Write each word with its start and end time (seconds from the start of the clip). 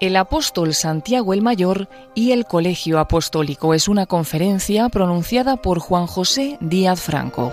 el 0.00 0.16
apóstol 0.16 0.74
Santiago 0.74 1.34
el 1.34 1.42
Mayor 1.42 1.88
y 2.14 2.32
el 2.32 2.46
Colegio 2.46 2.98
Apostólico. 2.98 3.74
Es 3.74 3.86
una 3.86 4.06
conferencia 4.06 4.88
pronunciada 4.88 5.56
por 5.56 5.78
Juan 5.78 6.06
José 6.06 6.56
Díaz 6.60 7.00
Franco. 7.00 7.52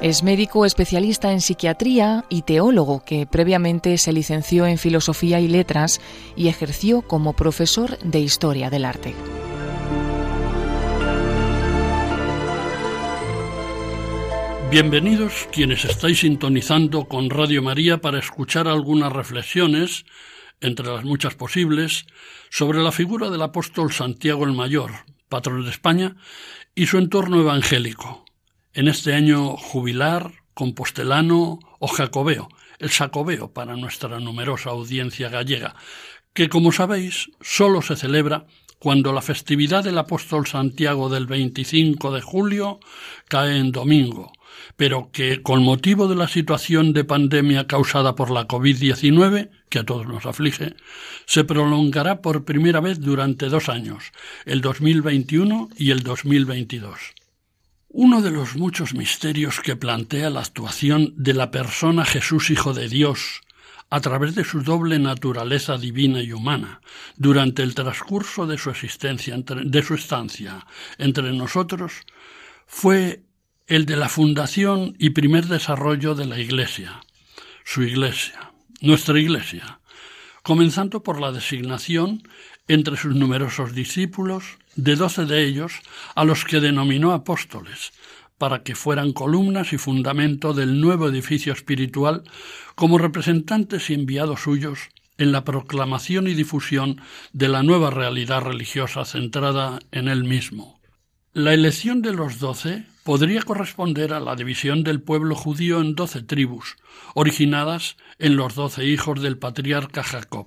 Es 0.00 0.22
médico 0.22 0.64
especialista 0.64 1.30
en 1.30 1.40
psiquiatría 1.42 2.24
y 2.30 2.42
teólogo 2.42 3.02
que 3.04 3.26
previamente 3.26 3.98
se 3.98 4.12
licenció 4.12 4.66
en 4.66 4.78
Filosofía 4.78 5.40
y 5.40 5.48
Letras 5.48 6.00
y 6.36 6.48
ejerció 6.48 7.02
como 7.02 7.34
profesor 7.34 7.98
de 7.98 8.20
Historia 8.20 8.70
del 8.70 8.86
Arte. 8.86 9.14
Bienvenidos 14.70 15.48
quienes 15.50 15.84
estáis 15.84 16.20
sintonizando 16.20 17.06
con 17.06 17.28
Radio 17.28 17.60
María 17.60 18.00
para 18.00 18.20
escuchar 18.20 18.68
algunas 18.68 19.12
reflexiones, 19.12 20.04
entre 20.60 20.86
las 20.86 21.04
muchas 21.04 21.34
posibles, 21.34 22.06
sobre 22.50 22.78
la 22.78 22.92
figura 22.92 23.30
del 23.30 23.42
apóstol 23.42 23.92
Santiago 23.92 24.44
el 24.44 24.52
Mayor, 24.52 24.92
patrón 25.28 25.64
de 25.64 25.70
España, 25.70 26.14
y 26.76 26.86
su 26.86 26.98
entorno 26.98 27.40
evangélico, 27.40 28.24
en 28.72 28.86
este 28.86 29.12
año 29.12 29.56
jubilar, 29.56 30.34
compostelano 30.54 31.58
o 31.80 31.88
jacobeo, 31.88 32.48
el 32.78 32.90
sacobeo 32.90 33.52
para 33.52 33.74
nuestra 33.74 34.20
numerosa 34.20 34.70
audiencia 34.70 35.30
gallega, 35.30 35.74
que 36.32 36.48
como 36.48 36.70
sabéis 36.70 37.32
solo 37.40 37.82
se 37.82 37.96
celebra 37.96 38.46
cuando 38.78 39.12
la 39.12 39.20
festividad 39.20 39.82
del 39.82 39.98
apóstol 39.98 40.46
Santiago 40.46 41.08
del 41.08 41.26
25 41.26 42.12
de 42.12 42.20
julio 42.20 42.78
cae 43.28 43.58
en 43.58 43.72
domingo, 43.72 44.32
pero 44.76 45.10
que 45.12 45.42
con 45.42 45.62
motivo 45.62 46.08
de 46.08 46.16
la 46.16 46.28
situación 46.28 46.92
de 46.92 47.04
pandemia 47.04 47.66
causada 47.66 48.14
por 48.14 48.30
la 48.30 48.46
COVID-19, 48.46 49.50
que 49.68 49.78
a 49.78 49.84
todos 49.84 50.06
nos 50.06 50.26
aflige, 50.26 50.74
se 51.26 51.44
prolongará 51.44 52.22
por 52.22 52.44
primera 52.44 52.80
vez 52.80 53.00
durante 53.00 53.48
dos 53.48 53.68
años, 53.68 54.12
el 54.44 54.60
2021 54.60 55.70
y 55.76 55.90
el 55.90 56.02
2022. 56.02 56.98
Uno 57.92 58.22
de 58.22 58.30
los 58.30 58.56
muchos 58.56 58.94
misterios 58.94 59.60
que 59.60 59.74
plantea 59.74 60.30
la 60.30 60.40
actuación 60.40 61.12
de 61.16 61.34
la 61.34 61.50
persona 61.50 62.04
Jesús 62.04 62.50
Hijo 62.50 62.72
de 62.72 62.88
Dios, 62.88 63.40
a 63.90 64.00
través 64.00 64.36
de 64.36 64.44
su 64.44 64.62
doble 64.62 65.00
naturaleza 65.00 65.76
divina 65.76 66.22
y 66.22 66.32
humana, 66.32 66.80
durante 67.16 67.64
el 67.64 67.74
transcurso 67.74 68.46
de 68.46 68.58
su 68.58 68.70
existencia, 68.70 69.36
de 69.36 69.82
su 69.82 69.94
estancia 69.94 70.64
entre 70.98 71.32
nosotros, 71.32 71.92
fue 72.66 73.24
el 73.70 73.86
de 73.86 73.94
la 73.94 74.08
fundación 74.08 74.96
y 74.98 75.10
primer 75.10 75.46
desarrollo 75.46 76.16
de 76.16 76.26
la 76.26 76.40
Iglesia, 76.40 77.02
su 77.64 77.84
Iglesia, 77.84 78.50
nuestra 78.80 79.16
Iglesia, 79.20 79.78
comenzando 80.42 81.04
por 81.04 81.20
la 81.20 81.30
designación 81.30 82.24
entre 82.66 82.96
sus 82.96 83.14
numerosos 83.14 83.72
discípulos 83.72 84.58
de 84.74 84.96
doce 84.96 85.24
de 85.24 85.44
ellos 85.44 85.72
a 86.16 86.24
los 86.24 86.44
que 86.44 86.58
denominó 86.58 87.12
apóstoles, 87.12 87.92
para 88.38 88.64
que 88.64 88.74
fueran 88.74 89.12
columnas 89.12 89.72
y 89.72 89.78
fundamento 89.78 90.52
del 90.52 90.80
nuevo 90.80 91.08
edificio 91.08 91.52
espiritual 91.52 92.24
como 92.74 92.98
representantes 92.98 93.88
y 93.88 93.94
enviados 93.94 94.40
suyos 94.40 94.80
en 95.16 95.30
la 95.30 95.44
proclamación 95.44 96.26
y 96.26 96.34
difusión 96.34 97.00
de 97.32 97.46
la 97.46 97.62
nueva 97.62 97.90
realidad 97.90 98.42
religiosa 98.42 99.04
centrada 99.04 99.78
en 99.92 100.08
él 100.08 100.24
mismo. 100.24 100.80
La 101.32 101.54
elección 101.54 102.02
de 102.02 102.12
los 102.12 102.40
doce 102.40 102.84
podría 103.10 103.42
corresponder 103.42 104.12
a 104.12 104.20
la 104.20 104.36
división 104.36 104.84
del 104.84 105.02
pueblo 105.02 105.34
judío 105.34 105.80
en 105.80 105.96
doce 105.96 106.22
tribus, 106.22 106.76
originadas 107.12 107.96
en 108.20 108.36
los 108.36 108.54
doce 108.54 108.84
hijos 108.84 109.20
del 109.20 109.36
patriarca 109.36 110.04
Jacob. 110.04 110.46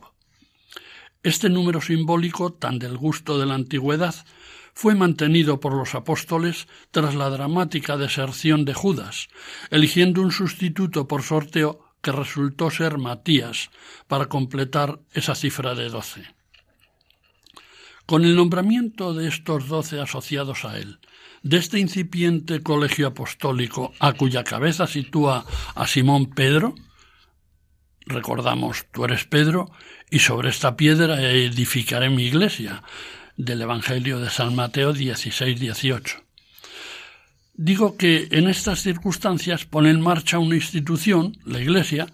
Este 1.23 1.49
número 1.49 1.81
simbólico, 1.81 2.53
tan 2.53 2.79
del 2.79 2.95
gusto 2.95 3.37
de 3.37 3.47
la 3.47 3.55
antigüedad, 3.55 4.15
fue 4.73 4.95
mantenido 4.95 5.59
por 5.59 5.73
los 5.73 5.93
apóstoles 5.93 6.69
tras 6.91 7.15
la 7.15 7.29
dramática 7.29 7.97
deserción 7.97 8.63
de 8.63 8.73
Judas, 8.73 9.27
eligiendo 9.69 10.21
un 10.21 10.31
sustituto 10.31 11.05
por 11.05 11.21
sorteo 11.21 11.83
que 12.01 12.13
resultó 12.13 12.71
ser 12.71 12.97
Matías, 12.97 13.71
para 14.07 14.27
completar 14.27 15.01
esa 15.11 15.35
cifra 15.35 15.75
de 15.75 15.89
doce. 15.89 16.33
Con 18.05 18.23
el 18.23 18.37
nombramiento 18.37 19.13
de 19.13 19.27
estos 19.27 19.67
doce 19.67 19.99
asociados 19.99 20.63
a 20.63 20.77
él, 20.77 20.99
de 21.43 21.57
este 21.57 21.79
incipiente 21.79 22.63
colegio 22.63 23.07
apostólico 23.07 23.93
a 23.99 24.13
cuya 24.13 24.43
cabeza 24.43 24.87
sitúa 24.87 25.45
a 25.75 25.87
Simón 25.87 26.27
Pedro, 26.27 26.75
recordamos, 28.05 28.85
tú 28.91 29.05
eres 29.05 29.25
Pedro, 29.25 29.69
y 30.09 30.19
sobre 30.19 30.49
esta 30.49 30.75
piedra 30.75 31.21
edificaré 31.21 32.09
mi 32.09 32.23
iglesia, 32.23 32.83
del 33.35 33.61
Evangelio 33.61 34.19
de 34.19 34.29
San 34.29 34.55
Mateo 34.55 34.93
16, 34.93 35.59
18. 35.59 36.23
Digo 37.55 37.97
que 37.97 38.27
en 38.31 38.47
estas 38.47 38.81
circunstancias 38.81 39.65
pone 39.65 39.89
en 39.89 40.01
marcha 40.01 40.39
una 40.39 40.55
institución, 40.55 41.37
la 41.45 41.59
Iglesia, 41.59 42.07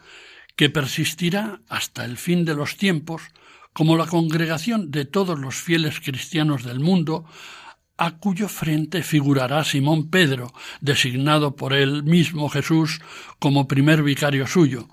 que 0.56 0.70
persistirá 0.70 1.62
hasta 1.70 2.04
el 2.04 2.18
fin 2.18 2.46
de 2.46 2.56
los 2.56 2.78
tiempos 2.78 3.22
como 3.72 3.96
la 3.96 4.08
congregación 4.08 4.92
de 4.92 5.06
todos 5.06 5.40
los 5.40 5.56
fieles 5.56 6.00
cristianos 6.02 6.64
del 6.64 6.80
mundo, 6.80 7.26
a 8.00 8.18
cuyo 8.18 8.48
frente 8.48 9.04
figurará 9.04 9.64
Simón 9.66 10.10
Pedro, 10.10 10.54
designado 10.80 11.58
por 11.58 11.74
él 11.74 12.04
mismo 12.04 12.50
Jesús 12.50 13.02
como 13.40 13.68
primer 13.68 14.04
vicario 14.04 14.48
suyo, 14.48 14.88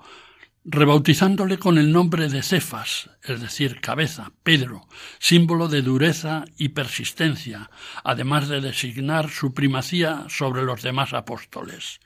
rebautizándole 0.65 1.59
con 1.59 1.79
el 1.79 1.93
nombre 1.93 2.29
de 2.29 2.43
Cefas, 2.43 3.09
es 3.23 3.41
decir, 3.41 3.81
cabeza, 3.81 4.33
Pedro, 4.43 4.89
símbolo 5.21 5.69
de 5.69 5.83
dureza 5.83 6.45
y 6.59 6.71
persistencia, 6.71 7.71
además 8.03 8.49
de 8.49 8.61
designar 8.61 9.31
su 9.31 9.55
primacía 9.55 10.25
sobre 10.29 10.65
los 10.65 10.83
demás 10.83 11.13
apóstoles. 11.13 12.01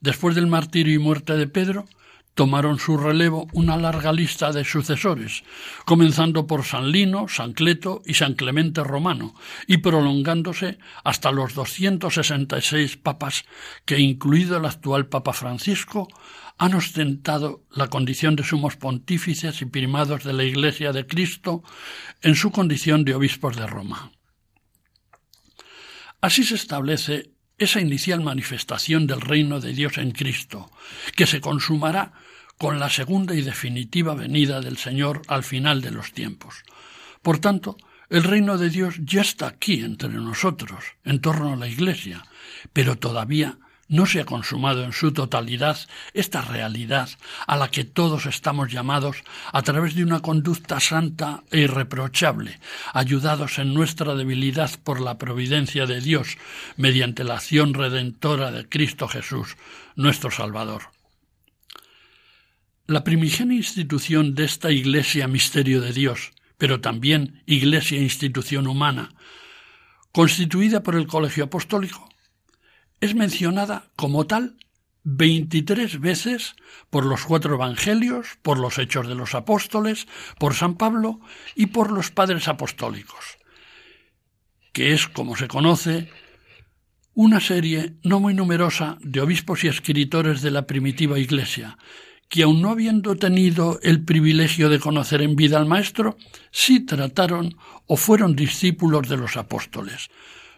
Después 0.00 0.34
del 0.34 0.48
martirio 0.48 0.94
y 0.94 0.98
muerte 0.98 1.36
de 1.36 1.46
Pedro, 1.46 1.84
tomaron 2.34 2.78
su 2.78 2.96
relevo 2.96 3.46
una 3.52 3.76
larga 3.76 4.12
lista 4.12 4.52
de 4.52 4.64
sucesores, 4.64 5.44
comenzando 5.84 6.46
por 6.46 6.64
San 6.64 6.90
Lino, 6.90 7.28
San 7.28 7.52
Cleto 7.52 8.02
y 8.06 8.14
San 8.14 8.34
Clemente 8.34 8.82
Romano, 8.82 9.34
y 9.66 9.78
prolongándose 9.78 10.78
hasta 11.04 11.30
los 11.30 11.54
266 11.54 12.96
papas 12.96 13.44
que, 13.84 13.98
incluido 13.98 14.56
el 14.56 14.64
actual 14.64 15.06
Papa 15.06 15.32
Francisco, 15.32 16.08
han 16.58 16.74
ostentado 16.74 17.64
la 17.70 17.88
condición 17.88 18.36
de 18.36 18.44
sumos 18.44 18.76
pontífices 18.76 19.62
y 19.62 19.66
primados 19.66 20.24
de 20.24 20.32
la 20.32 20.44
Iglesia 20.44 20.92
de 20.92 21.06
Cristo 21.06 21.62
en 22.22 22.34
su 22.34 22.50
condición 22.50 23.04
de 23.04 23.14
obispos 23.14 23.56
de 23.56 23.66
Roma. 23.66 24.12
Así 26.20 26.44
se 26.44 26.54
establece 26.54 27.32
esa 27.58 27.80
inicial 27.80 28.20
manifestación 28.20 29.06
del 29.06 29.20
reino 29.20 29.60
de 29.60 29.72
Dios 29.72 29.98
en 29.98 30.12
Cristo, 30.12 30.70
que 31.16 31.26
se 31.26 31.40
consumará 31.40 32.12
con 32.62 32.78
la 32.78 32.90
segunda 32.90 33.34
y 33.34 33.42
definitiva 33.42 34.14
venida 34.14 34.60
del 34.60 34.76
Señor 34.76 35.22
al 35.26 35.42
final 35.42 35.80
de 35.80 35.90
los 35.90 36.12
tiempos. 36.12 36.62
Por 37.20 37.40
tanto, 37.40 37.76
el 38.08 38.22
reino 38.22 38.56
de 38.56 38.70
Dios 38.70 38.94
ya 39.00 39.22
está 39.22 39.48
aquí 39.48 39.80
entre 39.80 40.10
nosotros, 40.10 40.84
en 41.04 41.20
torno 41.20 41.54
a 41.54 41.56
la 41.56 41.66
Iglesia, 41.66 42.24
pero 42.72 42.96
todavía 42.96 43.58
no 43.88 44.06
se 44.06 44.20
ha 44.20 44.24
consumado 44.24 44.84
en 44.84 44.92
su 44.92 45.10
totalidad 45.10 45.76
esta 46.14 46.40
realidad 46.42 47.08
a 47.48 47.56
la 47.56 47.68
que 47.68 47.82
todos 47.82 48.26
estamos 48.26 48.70
llamados 48.70 49.16
a 49.52 49.62
través 49.62 49.96
de 49.96 50.04
una 50.04 50.20
conducta 50.20 50.78
santa 50.78 51.42
e 51.50 51.62
irreprochable, 51.62 52.60
ayudados 52.94 53.58
en 53.58 53.74
nuestra 53.74 54.14
debilidad 54.14 54.70
por 54.84 55.00
la 55.00 55.18
providencia 55.18 55.86
de 55.86 56.00
Dios 56.00 56.38
mediante 56.76 57.24
la 57.24 57.34
acción 57.34 57.74
redentora 57.74 58.52
de 58.52 58.68
Cristo 58.68 59.08
Jesús, 59.08 59.56
nuestro 59.96 60.30
Salvador. 60.30 61.01
La 62.86 63.04
primigenia 63.04 63.56
institución 63.56 64.34
de 64.34 64.44
esta 64.44 64.72
Iglesia 64.72 65.28
Misterio 65.28 65.80
de 65.80 65.92
Dios, 65.92 66.32
pero 66.58 66.80
también 66.80 67.40
Iglesia 67.46 68.00
Institución 68.00 68.66
Humana, 68.66 69.14
constituida 70.10 70.82
por 70.82 70.96
el 70.96 71.06
Colegio 71.06 71.44
Apostólico, 71.44 72.08
es 73.00 73.14
mencionada 73.14 73.92
como 73.94 74.26
tal 74.26 74.56
veintitrés 75.04 76.00
veces 76.00 76.56
por 76.90 77.06
los 77.06 77.24
cuatro 77.24 77.54
evangelios, 77.54 78.38
por 78.42 78.58
los 78.58 78.78
hechos 78.78 79.06
de 79.06 79.14
los 79.14 79.36
apóstoles, 79.36 80.08
por 80.40 80.54
San 80.54 80.74
Pablo 80.74 81.20
y 81.54 81.66
por 81.66 81.92
los 81.92 82.10
padres 82.10 82.48
apostólicos, 82.48 83.38
que 84.72 84.92
es, 84.92 85.06
como 85.06 85.36
se 85.36 85.46
conoce, 85.46 86.10
una 87.14 87.38
serie 87.38 87.94
no 88.02 88.18
muy 88.18 88.34
numerosa 88.34 88.98
de 89.02 89.20
obispos 89.20 89.62
y 89.62 89.68
escritores 89.68 90.42
de 90.42 90.50
la 90.50 90.66
primitiva 90.66 91.20
Iglesia, 91.20 91.78
que 92.32 92.44
aun 92.44 92.62
no 92.62 92.70
habiendo 92.70 93.14
tenido 93.16 93.78
el 93.82 94.06
privilegio 94.06 94.70
de 94.70 94.80
conocer 94.80 95.20
en 95.20 95.36
vida 95.36 95.58
al 95.58 95.66
Maestro, 95.66 96.16
sí 96.50 96.80
trataron 96.80 97.58
o 97.86 97.98
fueron 97.98 98.34
discípulos 98.34 99.06
de 99.06 99.18
los 99.18 99.36
apóstoles. 99.36 100.08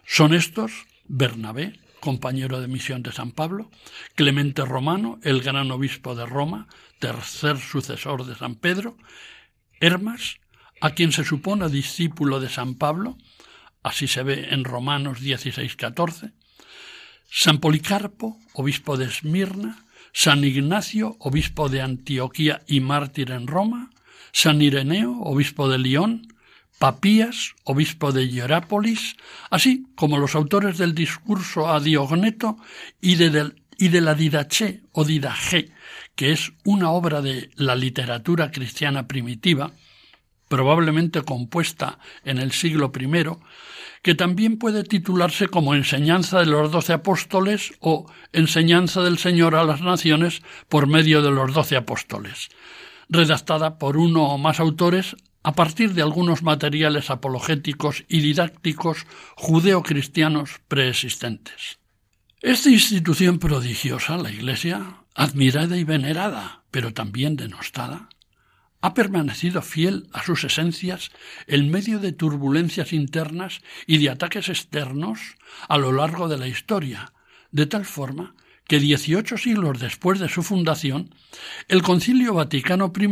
Son 0.06 0.34
estos 0.34 0.70
Bernabé, 1.08 1.80
compañero 1.98 2.60
de 2.60 2.68
misión 2.68 3.02
de 3.02 3.10
San 3.10 3.32
Pablo, 3.32 3.72
Clemente 4.14 4.64
Romano, 4.64 5.18
el 5.24 5.42
gran 5.42 5.68
obispo 5.72 6.14
de 6.14 6.26
Roma, 6.26 6.68
tercer 7.00 7.58
sucesor 7.58 8.24
de 8.24 8.36
San 8.36 8.54
Pedro, 8.54 8.96
Hermas, 9.80 10.36
a 10.80 10.90
quien 10.90 11.10
se 11.10 11.24
supone 11.24 11.68
discípulo 11.68 12.38
de 12.38 12.50
San 12.50 12.76
Pablo, 12.76 13.18
así 13.82 14.06
se 14.06 14.22
ve 14.22 14.46
en 14.50 14.62
Romanos 14.62 15.20
16-14, 15.20 16.34
San 17.28 17.58
Policarpo, 17.58 18.38
obispo 18.52 18.96
de 18.96 19.06
Esmirna, 19.06 19.83
San 20.14 20.44
Ignacio, 20.44 21.16
obispo 21.18 21.68
de 21.68 21.82
Antioquía 21.82 22.62
y 22.68 22.78
mártir 22.78 23.32
en 23.32 23.48
Roma, 23.48 23.90
San 24.32 24.62
Ireneo, 24.62 25.20
obispo 25.20 25.68
de 25.68 25.78
León, 25.78 26.28
Papías, 26.78 27.54
obispo 27.64 28.12
de 28.12 28.28
Hierápolis, 28.28 29.16
así 29.50 29.86
como 29.96 30.18
los 30.18 30.36
autores 30.36 30.78
del 30.78 30.94
discurso 30.94 31.68
a 31.68 31.80
Diogneto 31.80 32.56
y 33.00 33.16
de, 33.16 33.54
y 33.76 33.88
de 33.88 34.00
la 34.00 34.14
Didache 34.14 34.82
o 34.92 35.04
Didache, 35.04 35.70
que 36.14 36.30
es 36.30 36.52
una 36.64 36.90
obra 36.90 37.20
de 37.20 37.50
la 37.56 37.74
literatura 37.74 38.52
cristiana 38.52 39.08
primitiva, 39.08 39.72
probablemente 40.54 41.22
compuesta 41.22 41.98
en 42.24 42.38
el 42.38 42.52
siglo 42.52 42.92
I, 42.96 43.24
que 44.02 44.14
también 44.14 44.56
puede 44.56 44.84
titularse 44.84 45.48
como 45.48 45.74
Enseñanza 45.74 46.38
de 46.38 46.46
los 46.46 46.70
Doce 46.70 46.92
Apóstoles 46.92 47.74
o 47.80 48.06
Enseñanza 48.32 49.02
del 49.02 49.18
Señor 49.18 49.56
a 49.56 49.64
las 49.64 49.80
Naciones 49.80 50.42
por 50.68 50.86
medio 50.86 51.22
de 51.22 51.32
los 51.32 51.52
Doce 51.52 51.74
Apóstoles, 51.74 52.50
redactada 53.08 53.78
por 53.78 53.96
uno 53.96 54.26
o 54.26 54.38
más 54.38 54.60
autores 54.60 55.16
a 55.42 55.54
partir 55.54 55.92
de 55.92 56.02
algunos 56.02 56.44
materiales 56.44 57.10
apologéticos 57.10 58.04
y 58.06 58.20
didácticos 58.20 59.08
judeocristianos 59.34 60.60
preexistentes. 60.68 61.80
Esta 62.42 62.70
institución 62.70 63.40
prodigiosa, 63.40 64.18
la 64.18 64.30
Iglesia, 64.30 64.98
admirada 65.16 65.76
y 65.76 65.82
venerada, 65.82 66.62
pero 66.70 66.94
también 66.94 67.34
denostada, 67.34 68.08
ha 68.84 68.92
permanecido 68.92 69.62
fiel 69.62 70.08
a 70.12 70.22
sus 70.22 70.44
esencias 70.44 71.10
en 71.46 71.70
medio 71.70 72.00
de 72.00 72.12
turbulencias 72.12 72.92
internas 72.92 73.62
y 73.86 73.96
de 73.96 74.10
ataques 74.10 74.50
externos 74.50 75.20
a 75.70 75.78
lo 75.78 75.90
largo 75.90 76.28
de 76.28 76.36
la 76.36 76.48
historia, 76.48 77.14
de 77.50 77.64
tal 77.64 77.86
forma 77.86 78.34
que 78.68 78.80
dieciocho 78.80 79.38
siglos 79.38 79.80
después 79.80 80.18
de 80.20 80.28
su 80.28 80.42
fundación, 80.42 81.14
el 81.68 81.80
Concilio 81.80 82.34
Vaticano 82.34 82.92
I 82.94 83.08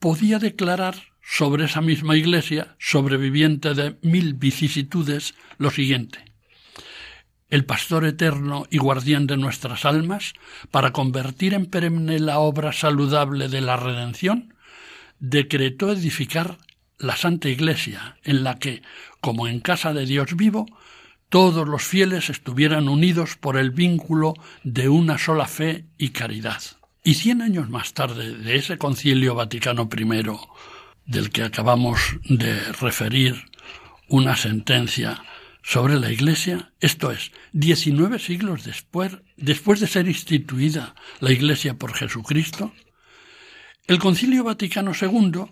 podía 0.00 0.38
declarar 0.38 0.96
sobre 1.22 1.64
esa 1.64 1.80
misma 1.80 2.16
Iglesia, 2.16 2.76
sobreviviente 2.78 3.72
de 3.72 3.96
mil 4.02 4.34
vicisitudes, 4.34 5.34
lo 5.56 5.70
siguiente. 5.70 6.26
El 7.48 7.64
pastor 7.64 8.04
eterno 8.04 8.66
y 8.68 8.76
guardián 8.76 9.26
de 9.26 9.38
nuestras 9.38 9.86
almas, 9.86 10.34
para 10.70 10.92
convertir 10.92 11.54
en 11.54 11.64
perenne 11.64 12.18
la 12.18 12.38
obra 12.40 12.74
saludable 12.74 13.48
de 13.48 13.62
la 13.62 13.78
redención, 13.78 14.52
decretó 15.20 15.92
edificar 15.92 16.58
la 16.98 17.16
Santa 17.16 17.48
Iglesia, 17.48 18.16
en 18.24 18.44
la 18.44 18.58
que, 18.58 18.82
como 19.20 19.46
en 19.48 19.60
casa 19.60 19.92
de 19.92 20.06
Dios 20.06 20.36
vivo, 20.36 20.66
todos 21.28 21.68
los 21.68 21.82
fieles 21.82 22.30
estuvieran 22.30 22.88
unidos 22.88 23.36
por 23.36 23.56
el 23.56 23.70
vínculo 23.70 24.34
de 24.64 24.88
una 24.88 25.18
sola 25.18 25.46
fe 25.46 25.84
y 25.98 26.10
caridad. 26.10 26.62
Y 27.04 27.14
cien 27.14 27.42
años 27.42 27.68
más 27.68 27.94
tarde 27.94 28.36
de 28.36 28.56
ese 28.56 28.78
concilio 28.78 29.34
Vaticano 29.34 29.88
I, 29.94 30.22
del 31.06 31.30
que 31.30 31.42
acabamos 31.42 32.00
de 32.24 32.58
referir 32.72 33.44
una 34.08 34.36
sentencia 34.36 35.22
sobre 35.62 36.00
la 36.00 36.10
Iglesia, 36.10 36.72
esto 36.80 37.10
es, 37.10 37.30
diecinueve 37.52 38.18
siglos 38.18 38.64
después, 38.64 39.18
después 39.36 39.80
de 39.80 39.86
ser 39.86 40.08
instituida 40.08 40.94
la 41.20 41.30
Iglesia 41.30 41.74
por 41.74 41.92
Jesucristo, 41.92 42.72
el 43.88 43.98
Concilio 43.98 44.44
Vaticano 44.44 44.92
II, 44.92 45.46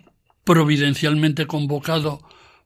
providencialmente 0.45 1.47
convocado 1.47 2.21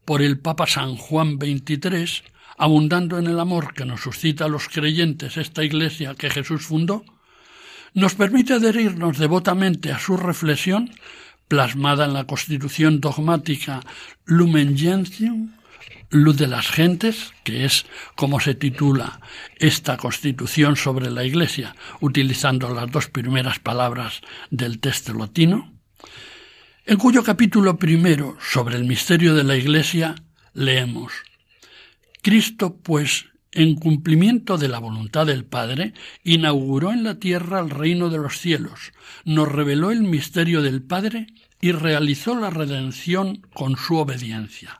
por 0.04 0.20
el 0.20 0.40
Papa 0.40 0.66
San 0.66 0.96
Juan 0.96 1.38
XXIII, 1.38 2.24
abundando 2.58 3.20
en 3.20 3.28
el 3.28 3.38
amor 3.38 3.72
que 3.72 3.84
nos 3.84 4.00
suscita 4.00 4.46
a 4.46 4.48
los 4.48 4.68
creyentes 4.68 5.36
esta 5.36 5.62
Iglesia 5.62 6.16
que 6.16 6.28
Jesús 6.28 6.62
fundó, 6.62 7.04
nos 7.94 8.16
permite 8.16 8.54
adherirnos 8.54 9.18
devotamente 9.18 9.92
a 9.92 10.00
su 10.00 10.16
reflexión, 10.16 10.90
plasmada 11.46 12.04
en 12.04 12.14
la 12.14 12.24
Constitución 12.24 13.00
dogmática 13.00 13.80
Lumen 14.24 14.76
Gentium, 14.76 15.52
Luz 16.12 16.38
de 16.38 16.48
las 16.48 16.66
Gentes, 16.66 17.32
que 17.44 17.64
es 17.64 17.86
como 18.16 18.40
se 18.40 18.56
titula 18.56 19.20
esta 19.58 19.96
constitución 19.96 20.74
sobre 20.74 21.08
la 21.08 21.24
Iglesia, 21.24 21.76
utilizando 22.00 22.74
las 22.74 22.90
dos 22.90 23.06
primeras 23.06 23.60
palabras 23.60 24.20
del 24.50 24.80
texto 24.80 25.14
latino, 25.14 25.72
en 26.84 26.98
cuyo 26.98 27.22
capítulo 27.22 27.78
primero 27.78 28.36
sobre 28.40 28.76
el 28.76 28.86
misterio 28.86 29.36
de 29.36 29.44
la 29.44 29.54
Iglesia 29.54 30.16
leemos 30.52 31.12
Cristo, 32.22 32.76
pues, 32.82 33.26
en 33.52 33.76
cumplimiento 33.76 34.58
de 34.58 34.66
la 34.66 34.80
voluntad 34.80 35.26
del 35.26 35.44
Padre, 35.44 35.94
inauguró 36.24 36.92
en 36.92 37.04
la 37.04 37.20
tierra 37.20 37.60
el 37.60 37.70
reino 37.70 38.10
de 38.10 38.18
los 38.18 38.38
cielos, 38.38 38.92
nos 39.24 39.50
reveló 39.50 39.92
el 39.92 40.02
misterio 40.02 40.60
del 40.60 40.82
Padre 40.82 41.28
y 41.60 41.70
realizó 41.70 42.34
la 42.34 42.50
redención 42.50 43.46
con 43.54 43.76
su 43.76 43.96
obediencia 43.96 44.76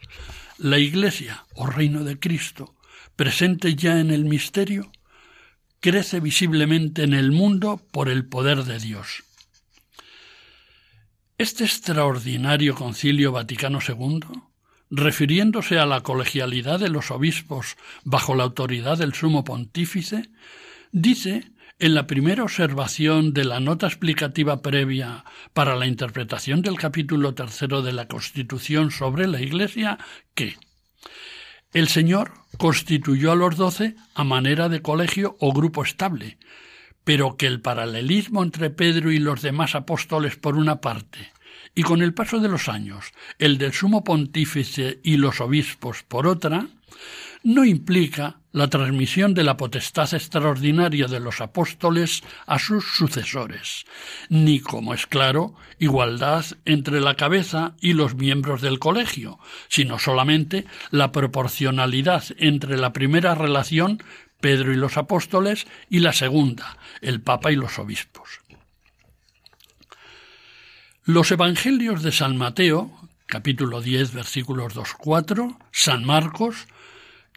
la 0.60 0.78
Iglesia 0.78 1.46
o 1.54 1.66
reino 1.66 2.04
de 2.04 2.18
Cristo, 2.18 2.74
presente 3.16 3.74
ya 3.74 3.98
en 3.98 4.10
el 4.10 4.26
misterio, 4.26 4.92
crece 5.80 6.20
visiblemente 6.20 7.02
en 7.02 7.14
el 7.14 7.32
mundo 7.32 7.80
por 7.90 8.10
el 8.10 8.26
poder 8.26 8.64
de 8.64 8.78
Dios. 8.78 9.24
Este 11.38 11.64
extraordinario 11.64 12.74
concilio 12.74 13.32
Vaticano 13.32 13.78
II, 13.86 14.20
refiriéndose 14.90 15.78
a 15.78 15.86
la 15.86 16.02
colegialidad 16.02 16.78
de 16.78 16.90
los 16.90 17.10
obispos 17.10 17.76
bajo 18.04 18.34
la 18.34 18.44
autoridad 18.44 18.98
del 18.98 19.14
sumo 19.14 19.44
pontífice, 19.44 20.28
dice 20.92 21.52
en 21.80 21.94
la 21.94 22.06
primera 22.06 22.42
observación 22.42 23.32
de 23.32 23.44
la 23.44 23.58
nota 23.58 23.86
explicativa 23.86 24.60
previa 24.60 25.24
para 25.54 25.76
la 25.76 25.86
interpretación 25.86 26.60
del 26.60 26.76
capítulo 26.76 27.34
tercero 27.34 27.80
de 27.80 27.94
la 27.94 28.06
Constitución 28.06 28.90
sobre 28.90 29.26
la 29.26 29.40
Iglesia 29.40 29.98
que 30.34 30.58
el 31.72 31.88
Señor 31.88 32.32
constituyó 32.58 33.32
a 33.32 33.36
los 33.36 33.56
doce 33.56 33.96
a 34.14 34.24
manera 34.24 34.68
de 34.68 34.82
colegio 34.82 35.36
o 35.40 35.54
grupo 35.54 35.82
estable, 35.82 36.36
pero 37.02 37.38
que 37.38 37.46
el 37.46 37.62
paralelismo 37.62 38.42
entre 38.42 38.68
Pedro 38.68 39.10
y 39.10 39.18
los 39.18 39.40
demás 39.40 39.74
apóstoles 39.74 40.36
por 40.36 40.56
una 40.56 40.82
parte, 40.82 41.32
y 41.74 41.82
con 41.82 42.02
el 42.02 42.12
paso 42.12 42.40
de 42.40 42.48
los 42.48 42.68
años 42.68 43.06
el 43.38 43.56
del 43.56 43.72
sumo 43.72 44.04
pontífice 44.04 45.00
y 45.02 45.16
los 45.16 45.40
obispos 45.40 46.02
por 46.02 46.26
otra, 46.26 46.66
no 47.42 47.64
implica 47.64 48.39
la 48.52 48.68
transmisión 48.68 49.34
de 49.34 49.44
la 49.44 49.56
potestad 49.56 50.12
extraordinaria 50.12 51.06
de 51.06 51.20
los 51.20 51.40
apóstoles 51.40 52.22
a 52.46 52.58
sus 52.58 52.84
sucesores, 52.84 53.84
ni, 54.28 54.60
como 54.60 54.92
es 54.94 55.06
claro, 55.06 55.54
igualdad 55.78 56.44
entre 56.64 57.00
la 57.00 57.14
cabeza 57.14 57.74
y 57.80 57.92
los 57.92 58.14
miembros 58.14 58.60
del 58.60 58.78
colegio, 58.78 59.38
sino 59.68 59.98
solamente 59.98 60.66
la 60.90 61.12
proporcionalidad 61.12 62.24
entre 62.38 62.76
la 62.76 62.92
primera 62.92 63.34
relación, 63.34 64.02
Pedro 64.40 64.72
y 64.72 64.76
los 64.76 64.96
apóstoles, 64.96 65.66
y 65.88 66.00
la 66.00 66.12
segunda, 66.12 66.76
el 67.02 67.20
Papa 67.20 67.52
y 67.52 67.56
los 67.56 67.78
obispos. 67.78 68.40
Los 71.04 71.30
Evangelios 71.30 72.02
de 72.02 72.12
San 72.12 72.36
Mateo, 72.36 72.90
capítulo 73.26 73.80
10, 73.80 74.12
versículos 74.12 74.74
2-4, 74.74 75.56
San 75.72 76.04
Marcos, 76.04 76.66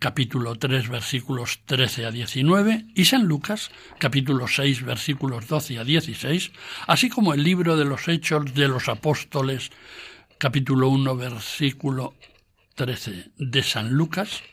capítulo 0.03 0.55
3 0.55 0.89
versículos 0.89 1.61
13 1.63 2.07
a 2.07 2.11
19 2.11 2.87
y 2.93 3.05
San 3.05 3.23
Lucas 3.23 3.71
capítulo 3.99 4.49
6 4.49 4.83
versículos 4.83 5.47
12 5.47 5.79
a 5.79 5.85
16, 5.85 6.51
así 6.87 7.07
como 7.07 7.33
el 7.33 7.41
libro 7.41 7.77
de 7.77 7.85
los 7.85 8.09
Hechos 8.09 8.53
de 8.53 8.67
los 8.67 8.89
Apóstoles 8.89 9.71
capítulo 10.37 10.89
1 10.89 11.15
versículo 11.15 12.15
13 12.75 13.31
de 13.37 13.63
San 13.63 13.93
Lucas, 13.93 14.43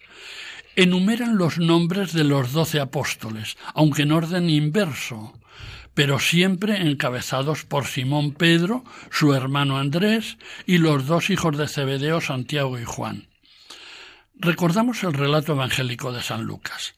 enumeran 0.77 1.37
los 1.37 1.59
nombres 1.59 2.13
de 2.13 2.23
los 2.23 2.53
doce 2.53 2.79
apóstoles, 2.79 3.57
aunque 3.75 4.03
en 4.03 4.13
orden 4.13 4.49
inverso, 4.49 5.33
pero 5.95 6.21
siempre 6.21 6.81
encabezados 6.81 7.65
por 7.65 7.87
Simón 7.87 8.35
Pedro, 8.35 8.85
su 9.11 9.35
hermano 9.35 9.79
Andrés 9.79 10.39
y 10.65 10.79
los 10.79 11.09
dos 11.09 11.29
hijos 11.29 11.59
de 11.59 11.67
Zebedeo, 11.67 12.21
Santiago 12.21 12.79
y 12.79 12.85
Juan. 12.85 13.30
Recordamos 14.43 15.03
el 15.03 15.13
relato 15.13 15.53
evangélico 15.53 16.13
de 16.13 16.23
San 16.23 16.45
Lucas. 16.45 16.95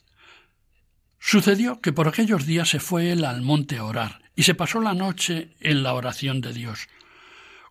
Sucedió 1.19 1.81
que 1.81 1.93
por 1.93 2.07
aquellos 2.07 2.47
días 2.47 2.69
se 2.69 2.79
fue 2.79 3.11
él 3.11 3.25
al 3.25 3.43
monte 3.43 3.79
a 3.79 3.85
orar 3.85 4.23
y 4.37 4.45
se 4.45 4.55
pasó 4.55 4.81
la 4.81 4.95
noche 4.95 5.57
en 5.59 5.83
la 5.83 5.95
oración 5.95 6.41
de 6.41 6.53
Dios. 6.53 6.87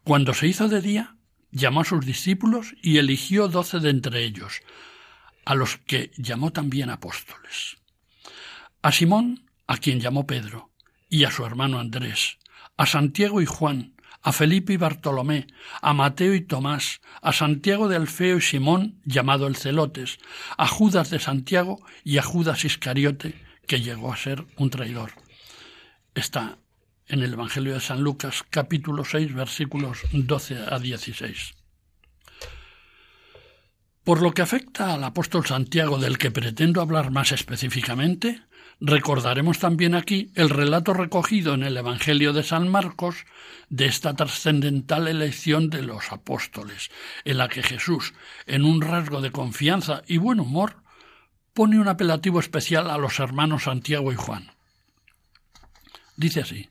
Cuando 0.03 0.33
se 0.33 0.47
hizo 0.47 0.67
de 0.67 0.81
día, 0.81 1.15
llamó 1.51 1.81
a 1.81 1.85
sus 1.85 2.05
discípulos 2.05 2.75
y 2.81 2.97
eligió 2.97 3.47
doce 3.47 3.79
de 3.79 3.91
entre 3.91 4.25
ellos, 4.25 4.61
a 5.45 5.55
los 5.55 5.77
que 5.77 6.11
llamó 6.17 6.51
también 6.51 6.89
apóstoles. 6.89 7.77
a 8.81 8.91
Simón, 8.91 9.49
a 9.67 9.77
quien 9.77 10.01
llamó 10.01 10.27
Pedro, 10.27 10.69
y 11.07 11.23
a 11.23 11.31
su 11.31 11.45
hermano 11.45 11.79
Andrés, 11.79 12.39
a 12.75 12.85
Santiago 12.85 13.41
y 13.41 13.45
Juan, 13.45 13.93
a 14.21 14.31
Felipe 14.31 14.73
y 14.73 14.77
Bartolomé, 14.77 15.47
a 15.81 15.93
Mateo 15.93 16.33
y 16.33 16.41
Tomás, 16.41 17.01
a 17.21 17.33
Santiago 17.33 17.87
de 17.87 17.95
Alfeo 17.95 18.37
y 18.37 18.41
Simón, 18.41 19.01
llamado 19.05 19.47
el 19.47 19.55
Celotes, 19.55 20.19
a 20.57 20.67
Judas 20.67 21.09
de 21.09 21.19
Santiago 21.19 21.79
y 22.03 22.17
a 22.17 22.23
Judas 22.23 22.65
Iscariote, 22.65 23.35
que 23.67 23.81
llegó 23.81 24.13
a 24.13 24.17
ser 24.17 24.45
un 24.57 24.69
traidor. 24.69 25.11
Está 26.13 26.57
en 27.07 27.23
el 27.23 27.33
Evangelio 27.33 27.73
de 27.73 27.81
San 27.81 28.01
Lucas, 28.01 28.43
capítulo 28.49 29.03
6, 29.03 29.33
versículos 29.33 29.99
12 30.11 30.57
a 30.69 30.79
16. 30.79 31.55
Por 34.03 34.21
lo 34.21 34.33
que 34.33 34.41
afecta 34.41 34.93
al 34.93 35.03
apóstol 35.03 35.45
Santiago 35.45 35.99
del 35.99 36.17
que 36.17 36.31
pretendo 36.31 36.81
hablar 36.81 37.11
más 37.11 37.31
específicamente, 37.31 38.41
recordaremos 38.81 39.59
también 39.59 39.93
aquí 39.93 40.31
el 40.35 40.49
relato 40.49 40.93
recogido 40.93 41.53
en 41.53 41.61
el 41.61 41.77
Evangelio 41.77 42.33
de 42.33 42.41
San 42.41 42.67
Marcos 42.67 43.25
de 43.69 43.85
esta 43.85 44.15
trascendental 44.15 45.07
elección 45.07 45.69
de 45.69 45.83
los 45.83 46.11
apóstoles, 46.11 46.89
en 47.23 47.37
la 47.37 47.47
que 47.47 47.61
Jesús, 47.61 48.13
en 48.47 48.65
un 48.65 48.81
rasgo 48.81 49.21
de 49.21 49.31
confianza 49.31 50.01
y 50.07 50.17
buen 50.17 50.39
humor, 50.39 50.77
pone 51.53 51.79
un 51.79 51.87
apelativo 51.87 52.39
especial 52.39 52.89
a 52.89 52.97
los 52.97 53.19
hermanos 53.19 53.63
Santiago 53.63 54.11
y 54.11 54.15
Juan. 54.15 54.51
Dice 56.17 56.41
así, 56.41 56.69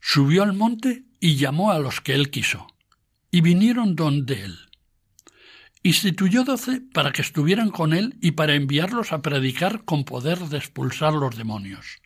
subió 0.00 0.42
al 0.42 0.54
monte 0.54 1.04
y 1.20 1.36
llamó 1.36 1.70
a 1.70 1.78
los 1.78 2.00
que 2.00 2.14
él 2.14 2.30
quiso, 2.30 2.66
y 3.30 3.42
vinieron 3.42 3.94
donde 3.94 4.44
él 4.44 4.71
Instituyó 5.82 6.44
doce 6.44 6.80
para 6.80 7.12
que 7.12 7.22
estuvieran 7.22 7.70
con 7.70 7.92
él 7.92 8.16
y 8.20 8.32
para 8.32 8.54
enviarlos 8.54 9.12
a 9.12 9.20
predicar 9.20 9.84
con 9.84 10.04
poder 10.04 10.38
de 10.38 10.58
expulsar 10.58 11.12
los 11.12 11.36
demonios. 11.36 12.00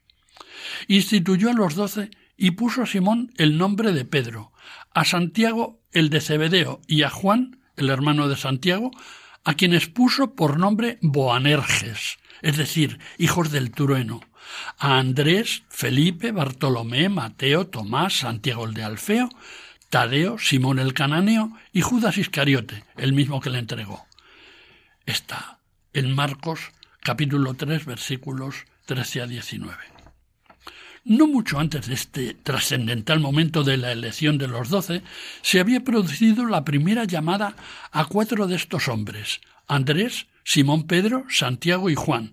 Instituyó 0.89 1.51
a 1.51 1.55
los 1.55 1.75
doce 1.75 2.11
y 2.37 2.53
puso 2.53 2.83
a 2.83 2.87
Simón 2.87 3.33
el 3.37 3.59
nombre 3.59 3.93
de 3.93 4.05
Pedro, 4.05 4.53
a 4.95 5.05
Santiago 5.05 5.81
el 5.93 6.11
de 6.11 6.21
Cebedeo 6.21 6.81
y 6.87 7.03
a 7.03 7.11
Juan, 7.11 7.61
el 7.77 7.91
hermano 7.91 8.29
de 8.29 8.37
Santiago, 8.37 8.91
a 9.45 9.55
quienes 9.55 9.89
puso 9.89 10.35
por 10.35 10.59
nombre 10.59 10.99
Boanerges, 11.03 12.19
es 12.43 12.57
decir, 12.57 12.99
hijos 13.19 13.51
del 13.51 13.71
trueno, 13.71 14.21
a 14.79 14.99
Andrés, 14.99 15.63
Felipe, 15.69 16.33
Bartolomé, 16.33 17.09
Mateo, 17.09 17.67
Tomás, 17.67 18.19
Santiago 18.19 18.65
el 18.65 18.75
de 18.75 18.85
Alfeo, 18.85 19.29
Tadeo, 19.91 20.39
Simón 20.39 20.79
el 20.79 20.95
Cananeo 20.95 21.53
y 21.73 21.81
Judas 21.81 22.19
Iscariote, 22.19 22.85
el 22.97 23.13
mismo 23.13 23.41
que 23.41 23.51
le 23.51 23.59
entregó. 23.59 24.07
Está 25.07 25.61
en 25.93 26.15
Marcos 26.15 26.73
capítulo 27.01 27.55
3 27.55 27.85
versículos 27.87 28.65
13 28.87 29.23
a 29.23 29.27
19. 29.27 29.77
No 31.05 31.29
mucho 31.29 31.61
antes 31.61 31.87
de 31.87 31.95
este 31.95 32.35
trascendental 32.35 33.21
momento 33.21 33.63
de 33.63 33.77
la 33.77 33.93
elección 33.93 34.39
de 34.39 34.49
los 34.49 34.71
doce, 34.71 35.03
se 35.41 35.61
había 35.61 35.85
producido 35.85 36.47
la 36.47 36.65
primera 36.65 37.05
llamada 37.05 37.55
a 37.93 38.07
cuatro 38.07 38.49
de 38.49 38.57
estos 38.57 38.89
hombres, 38.89 39.41
Andrés, 39.69 40.27
Simón 40.43 40.89
Pedro, 40.89 41.25
Santiago 41.29 41.91
y 41.91 41.95
Juan, 41.95 42.33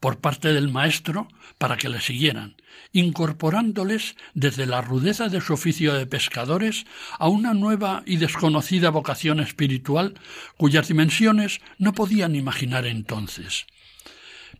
por 0.00 0.20
parte 0.20 0.52
del 0.52 0.70
Maestro 0.70 1.28
para 1.58 1.76
que 1.76 1.88
le 1.88 2.00
siguieran, 2.00 2.56
incorporándoles 2.92 4.16
desde 4.34 4.66
la 4.66 4.82
rudeza 4.82 5.28
de 5.28 5.40
su 5.40 5.54
oficio 5.54 5.94
de 5.94 6.06
pescadores 6.06 6.84
a 7.18 7.28
una 7.28 7.54
nueva 7.54 8.02
y 8.06 8.16
desconocida 8.16 8.90
vocación 8.90 9.40
espiritual 9.40 10.14
cuyas 10.56 10.88
dimensiones 10.88 11.60
no 11.78 11.92
podían 11.92 12.34
imaginar 12.34 12.86
entonces. 12.86 13.66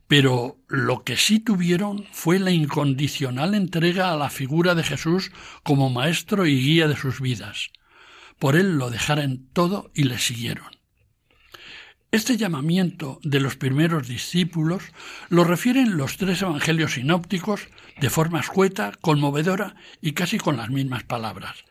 Pero 0.07 0.59
lo 0.69 1.03
que 1.03 1.17
sí 1.17 1.41
tuvieron 1.41 2.07
fue 2.13 2.39
la 2.39 2.51
incondicional 2.51 3.55
entrega 3.55 4.13
a 4.13 4.17
la 4.17 4.31
figura 4.31 4.75
de 4.75 4.83
Jesús 4.83 5.31
como 5.63 5.91
maestro 5.91 6.47
y 6.47 6.61
guía 6.61 6.89
de 6.89 6.97
sus 6.97 7.21
vidas. 7.21 7.71
Por 8.39 8.57
él 8.57 8.77
lo 8.77 8.91
dejaron 8.91 9.49
todo 9.53 9.91
y 9.95 10.05
le 10.05 10.19
siguieron. 10.19 10.84
Este 12.15 12.37
llamamiento 12.37 13.19
de 13.25 13.41
los 13.41 13.57
primeros 13.57 14.07
discípulos 14.07 14.85
lo 15.31 15.43
refieren 15.43 15.97
los 15.97 16.17
tres 16.17 16.43
evangelios 16.43 16.93
sinópticos 16.93 17.67
de 18.01 18.09
forma 18.09 18.39
escueta, 18.39 18.93
conmovedora 19.01 19.75
y 20.01 20.13
casi 20.13 20.39
con 20.39 20.57
las 20.57 20.71
mismas 20.71 21.03
palabras. 21.03 21.65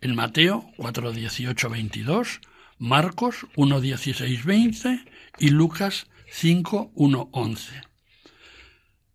En 0.00 0.14
Mateo 0.14 0.70
4, 0.76 1.10
18, 1.10 1.68
22, 1.68 2.40
Marcos 2.78 3.48
1, 3.56 3.80
16, 3.80 4.44
20 4.44 5.04
y 5.40 5.48
Lucas 5.48 6.06
5, 6.30 6.92
1, 6.94 7.28
11. 7.32 7.72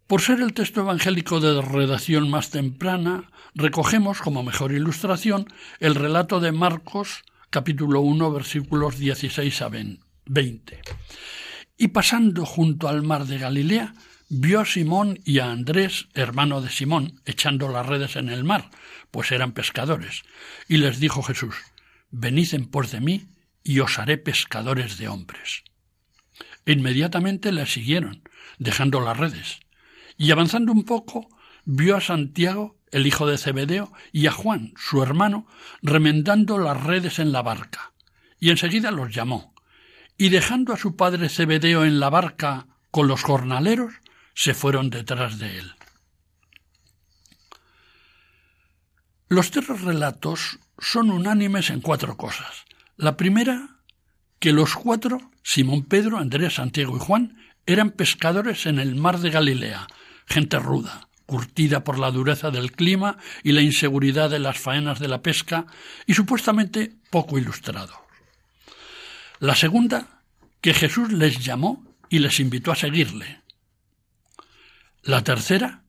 Por 0.05 0.19
ser 0.19 0.41
el 0.41 0.53
texto 0.53 0.81
evangélico 0.81 1.39
de 1.39 1.61
redacción 1.61 2.29
más 2.29 2.49
temprana, 2.49 3.31
recogemos 3.53 4.19
como 4.19 4.43
mejor 4.43 4.73
ilustración 4.73 5.45
el 5.79 5.95
relato 5.95 6.41
de 6.41 6.51
Marcos 6.51 7.23
capítulo 7.49 8.01
1 8.01 8.33
versículos 8.33 8.99
16 8.99 9.61
a 9.61 9.69
20. 9.69 10.04
20. 10.25 10.81
Y 11.77 11.89
pasando 11.89 12.45
junto 12.45 12.87
al 12.87 13.03
mar 13.03 13.25
de 13.25 13.37
Galilea, 13.37 13.93
vio 14.29 14.61
a 14.61 14.65
Simón 14.65 15.19
y 15.25 15.39
a 15.39 15.51
Andrés, 15.51 16.07
hermano 16.13 16.61
de 16.61 16.69
Simón, 16.69 17.21
echando 17.25 17.69
las 17.69 17.85
redes 17.85 18.15
en 18.15 18.29
el 18.29 18.43
mar, 18.43 18.71
pues 19.11 19.31
eran 19.31 19.51
pescadores. 19.51 20.23
Y 20.67 20.77
les 20.77 20.99
dijo 20.99 21.21
Jesús, 21.21 21.55
Venid 22.11 22.53
en 22.53 22.67
pos 22.67 22.91
de 22.91 23.01
mí, 23.01 23.27
y 23.63 23.79
os 23.79 23.99
haré 23.99 24.17
pescadores 24.17 24.97
de 24.97 25.07
hombres. 25.07 25.63
inmediatamente 26.65 27.51
le 27.51 27.65
siguieron, 27.65 28.23
dejando 28.57 29.01
las 29.01 29.17
redes. 29.17 29.59
Y 30.17 30.31
avanzando 30.31 30.71
un 30.71 30.83
poco, 30.83 31.27
vio 31.65 31.97
a 31.97 32.01
Santiago, 32.01 32.79
el 32.91 33.05
hijo 33.05 33.27
de 33.27 33.37
Zebedeo, 33.37 33.91
y 34.13 34.27
a 34.27 34.31
Juan, 34.31 34.73
su 34.77 35.03
hermano, 35.03 35.47
remendando 35.81 36.57
las 36.57 36.81
redes 36.81 37.19
en 37.19 37.31
la 37.31 37.41
barca. 37.41 37.91
Y 38.39 38.51
enseguida 38.51 38.91
los 38.91 39.13
llamó 39.13 39.54
y 40.17 40.29
dejando 40.29 40.73
a 40.73 40.77
su 40.77 40.95
padre 40.95 41.29
Zebedeo 41.29 41.85
en 41.85 41.99
la 41.99 42.09
barca 42.09 42.67
con 42.91 43.07
los 43.07 43.23
jornaleros, 43.23 43.93
se 44.33 44.53
fueron 44.53 44.89
detrás 44.89 45.39
de 45.39 45.59
él. 45.59 45.75
Los 49.27 49.51
tres 49.51 49.81
relatos 49.81 50.59
son 50.77 51.09
unánimes 51.09 51.69
en 51.69 51.81
cuatro 51.81 52.15
cosas. 52.15 52.65
La 52.95 53.17
primera, 53.17 53.79
que 54.39 54.53
los 54.53 54.75
cuatro, 54.75 55.31
Simón 55.43 55.83
Pedro, 55.83 56.17
Andrés, 56.17 56.55
Santiago 56.55 56.95
y 56.95 56.99
Juan, 56.99 57.37
eran 57.65 57.91
pescadores 57.91 58.65
en 58.65 58.79
el 58.79 58.95
mar 58.95 59.19
de 59.19 59.31
Galilea, 59.31 59.87
gente 60.27 60.59
ruda, 60.59 61.09
curtida 61.25 61.83
por 61.83 61.97
la 61.97 62.11
dureza 62.11 62.51
del 62.51 62.71
clima 62.71 63.17
y 63.43 63.51
la 63.51 63.61
inseguridad 63.61 64.29
de 64.29 64.39
las 64.39 64.59
faenas 64.59 64.99
de 64.99 65.07
la 65.07 65.21
pesca, 65.21 65.65
y 66.05 66.13
supuestamente 66.13 66.93
poco 67.09 67.37
ilustrados. 67.37 68.04
La 69.45 69.53
segunda, 69.53 70.23
que 70.59 70.73
Jesús 70.73 71.11
les 71.11 71.45
llamó 71.45 71.85
y 72.09 72.17
les 72.17 72.39
invitó 72.39 72.71
a 72.71 72.75
seguirle. 72.75 73.43
La 75.03 75.23
tercera, 75.23 75.83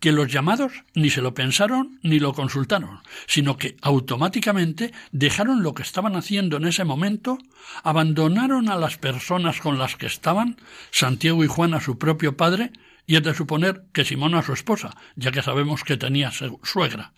que 0.00 0.10
los 0.10 0.32
llamados 0.32 0.72
ni 0.94 1.10
se 1.10 1.20
lo 1.20 1.34
pensaron 1.34 2.00
ni 2.02 2.18
lo 2.18 2.32
consultaron, 2.32 3.00
sino 3.26 3.58
que 3.58 3.76
automáticamente 3.82 4.94
dejaron 5.12 5.62
lo 5.62 5.74
que 5.74 5.82
estaban 5.82 6.16
haciendo 6.16 6.56
en 6.56 6.64
ese 6.64 6.84
momento, 6.84 7.36
abandonaron 7.82 8.70
a 8.70 8.76
las 8.76 8.96
personas 8.96 9.60
con 9.60 9.78
las 9.78 9.96
que 9.96 10.06
estaban, 10.06 10.56
Santiago 10.90 11.44
y 11.44 11.46
Juan 11.46 11.74
a 11.74 11.82
su 11.82 11.98
propio 11.98 12.38
padre, 12.38 12.72
y 13.06 13.16
es 13.16 13.22
de 13.22 13.34
suponer 13.34 13.84
que 13.92 14.06
Simón 14.06 14.34
a 14.34 14.42
su 14.42 14.54
esposa, 14.54 14.96
ya 15.14 15.30
que 15.30 15.42
sabemos 15.42 15.84
que 15.84 15.98
tenía 15.98 16.32
suegra, 16.62 17.12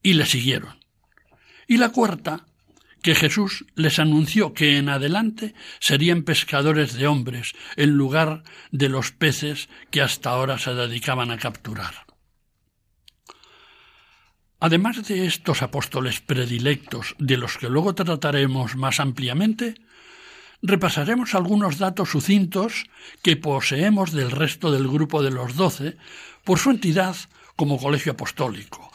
y 0.00 0.12
le 0.12 0.26
siguieron. 0.26 0.78
Y 1.66 1.78
la 1.78 1.88
cuarta, 1.88 2.46
que 3.02 3.14
Jesús 3.14 3.66
les 3.74 3.98
anunció 3.98 4.54
que 4.54 4.78
en 4.78 4.88
adelante 4.88 5.54
serían 5.80 6.22
pescadores 6.22 6.94
de 6.94 7.06
hombres 7.08 7.52
en 7.76 7.90
lugar 7.90 8.44
de 8.70 8.88
los 8.88 9.10
peces 9.10 9.68
que 9.90 10.00
hasta 10.00 10.30
ahora 10.30 10.58
se 10.58 10.74
dedicaban 10.74 11.30
a 11.30 11.38
capturar. 11.38 12.06
Además 14.60 15.06
de 15.08 15.26
estos 15.26 15.60
apóstoles 15.60 16.20
predilectos, 16.20 17.16
de 17.18 17.36
los 17.36 17.58
que 17.58 17.68
luego 17.68 17.96
trataremos 17.96 18.76
más 18.76 19.00
ampliamente, 19.00 19.74
repasaremos 20.62 21.34
algunos 21.34 21.78
datos 21.78 22.10
sucintos 22.10 22.84
que 23.24 23.36
poseemos 23.36 24.12
del 24.12 24.30
resto 24.30 24.70
del 24.70 24.86
grupo 24.86 25.20
de 25.24 25.32
los 25.32 25.56
doce 25.56 25.96
por 26.44 26.60
su 26.60 26.70
entidad 26.70 27.16
como 27.56 27.78
colegio 27.78 28.12
apostólico 28.12 28.92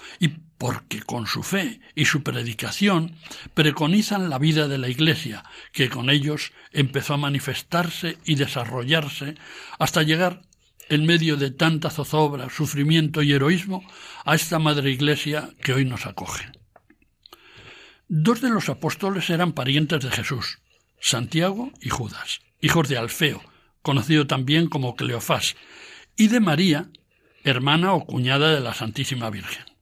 porque 0.57 1.01
con 1.01 1.27
su 1.27 1.43
fe 1.43 1.79
y 1.95 2.05
su 2.05 2.23
predicación 2.23 3.15
preconizan 3.53 4.29
la 4.29 4.39
vida 4.39 4.67
de 4.67 4.77
la 4.77 4.89
Iglesia, 4.89 5.43
que 5.71 5.89
con 5.89 6.09
ellos 6.09 6.51
empezó 6.71 7.13
a 7.13 7.17
manifestarse 7.17 8.17
y 8.25 8.35
desarrollarse 8.35 9.35
hasta 9.79 10.03
llegar, 10.03 10.41
en 10.89 11.05
medio 11.05 11.35
de 11.35 11.51
tanta 11.51 11.89
zozobra, 11.89 12.49
sufrimiento 12.49 13.21
y 13.21 13.33
heroísmo, 13.33 13.83
a 14.25 14.35
esta 14.35 14.57
Madre 14.57 14.89
Iglesia 14.89 15.49
que 15.61 15.73
hoy 15.73 15.85
nos 15.85 16.05
acoge. 16.05 16.49
Dos 18.07 18.39
de 18.39 18.49
los 18.49 18.69
apóstoles 18.69 19.29
eran 19.29 19.51
parientes 19.51 20.01
de 20.01 20.11
Jesús, 20.11 20.59
Santiago 20.99 21.73
y 21.81 21.89
Judas, 21.89 22.39
hijos 22.61 22.87
de 22.87 22.97
Alfeo, 22.97 23.43
conocido 23.81 24.27
también 24.27 24.69
como 24.69 24.95
Cleofás, 24.95 25.57
y 26.15 26.29
de 26.29 26.39
María, 26.39 26.89
hermana 27.43 27.93
o 27.93 28.05
cuñada 28.05 28.53
de 28.53 28.61
la 28.61 28.73
Santísima 28.73 29.29
Virgen. 29.29 29.76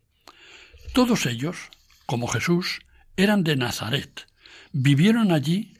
Todos 0.95 1.25
ellos, 1.25 1.57
como 2.05 2.25
Jesús, 2.25 2.79
eran 3.17 3.43
de 3.43 3.57
Nazaret, 3.57 4.27
vivieron 4.71 5.33
allí 5.33 5.73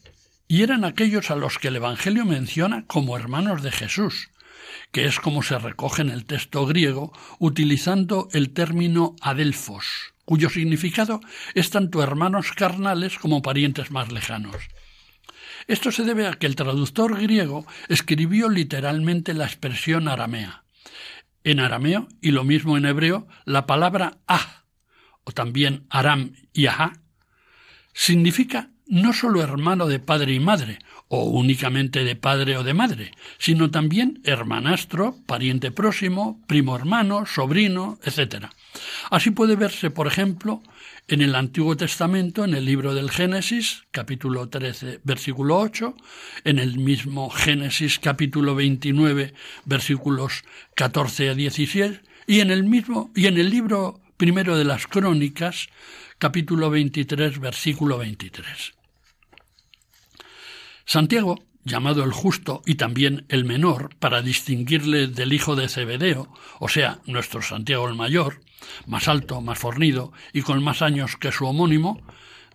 y 0.49 0.61
eran 0.61 0.83
aquellos 0.83 1.31
a 1.31 1.37
los 1.37 1.57
que 1.57 1.69
el 1.69 1.77
Evangelio 1.77 2.25
menciona 2.25 2.85
como 2.85 3.15
hermanos 3.15 3.63
de 3.63 3.71
Jesús, 3.71 4.27
que 4.91 5.05
es 5.05 5.21
como 5.21 5.41
se 5.41 5.57
recoge 5.57 6.01
en 6.01 6.09
el 6.09 6.25
texto 6.25 6.65
griego 6.65 7.13
utilizando 7.39 8.27
el 8.33 8.49
término 8.49 9.15
adelfos, 9.21 9.85
cuyo 10.25 10.49
significado 10.49 11.21
es 11.53 11.69
tanto 11.69 12.03
hermanos 12.03 12.51
carnales 12.51 13.17
como 13.17 13.41
parientes 13.41 13.91
más 13.91 14.11
lejanos. 14.11 14.57
Esto 15.67 15.93
se 15.93 16.03
debe 16.03 16.27
a 16.27 16.33
que 16.33 16.45
el 16.45 16.57
traductor 16.57 17.17
griego 17.17 17.65
escribió 17.87 18.49
literalmente 18.49 19.33
la 19.33 19.45
expresión 19.45 20.09
aramea. 20.09 20.65
En 21.45 21.61
arameo, 21.61 22.09
y 22.19 22.31
lo 22.31 22.43
mismo 22.43 22.75
en 22.75 22.85
hebreo, 22.85 23.29
la 23.45 23.65
palabra 23.65 24.17
ah, 24.27 24.64
o 25.25 25.31
también 25.31 25.85
aram 25.89 26.31
y 26.53 26.67
aha, 26.67 26.93
significa 27.93 28.69
no 28.87 29.13
solo 29.13 29.41
hermano 29.41 29.87
de 29.87 29.99
padre 29.99 30.33
y 30.33 30.39
madre, 30.39 30.79
o 31.07 31.25
únicamente 31.25 32.03
de 32.03 32.15
padre 32.15 32.57
o 32.57 32.63
de 32.63 32.73
madre, 32.73 33.11
sino 33.37 33.69
también 33.69 34.21
hermanastro, 34.23 35.17
pariente 35.25 35.71
próximo, 35.71 36.41
primo 36.47 36.75
hermano, 36.75 37.25
sobrino, 37.25 37.99
etc. 38.03 38.47
Así 39.11 39.31
puede 39.31 39.55
verse, 39.55 39.91
por 39.91 40.07
ejemplo, 40.07 40.61
en 41.07 41.21
el 41.21 41.35
Antiguo 41.35 41.77
Testamento, 41.77 42.43
en 42.43 42.55
el 42.55 42.65
libro 42.65 42.95
del 42.95 43.11
Génesis, 43.11 43.83
capítulo 43.91 44.49
13, 44.49 45.01
versículo 45.03 45.59
8, 45.59 45.95
en 46.43 46.57
el 46.57 46.79
mismo 46.79 47.29
Génesis, 47.29 47.99
capítulo 47.99 48.55
29, 48.55 49.33
versículos 49.65 50.43
14 50.75 51.29
a 51.29 51.35
17, 51.35 52.01
y 52.25 52.39
en 52.39 52.49
el 52.49 52.63
mismo, 52.63 53.11
y 53.15 53.27
en 53.27 53.37
el 53.37 53.51
libro 53.51 54.01
primero 54.17 54.57
de 54.57 54.65
las 54.65 54.87
Crónicas, 54.87 55.67
capítulo 56.17 56.69
23, 56.69 57.39
versículo 57.39 57.97
23. 57.97 58.73
Santiago, 60.85 61.43
llamado 61.63 62.03
el 62.03 62.11
justo 62.11 62.61
y 62.65 62.75
también 62.75 63.25
el 63.29 63.43
menor, 63.43 63.95
para 63.97 64.21
distinguirle 64.21 65.07
del 65.07 65.33
hijo 65.33 65.55
de 65.55 65.67
Zebedeo, 65.67 66.31
o 66.59 66.69
sea, 66.69 66.99
nuestro 67.05 67.41
Santiago 67.41 67.87
el 67.87 67.95
mayor, 67.95 68.41
más 68.85 69.07
alto, 69.07 69.41
más 69.41 69.59
fornido 69.59 70.13
y 70.31 70.41
con 70.41 70.63
más 70.63 70.81
años 70.81 71.17
que 71.17 71.31
su 71.31 71.45
homónimo, 71.45 72.01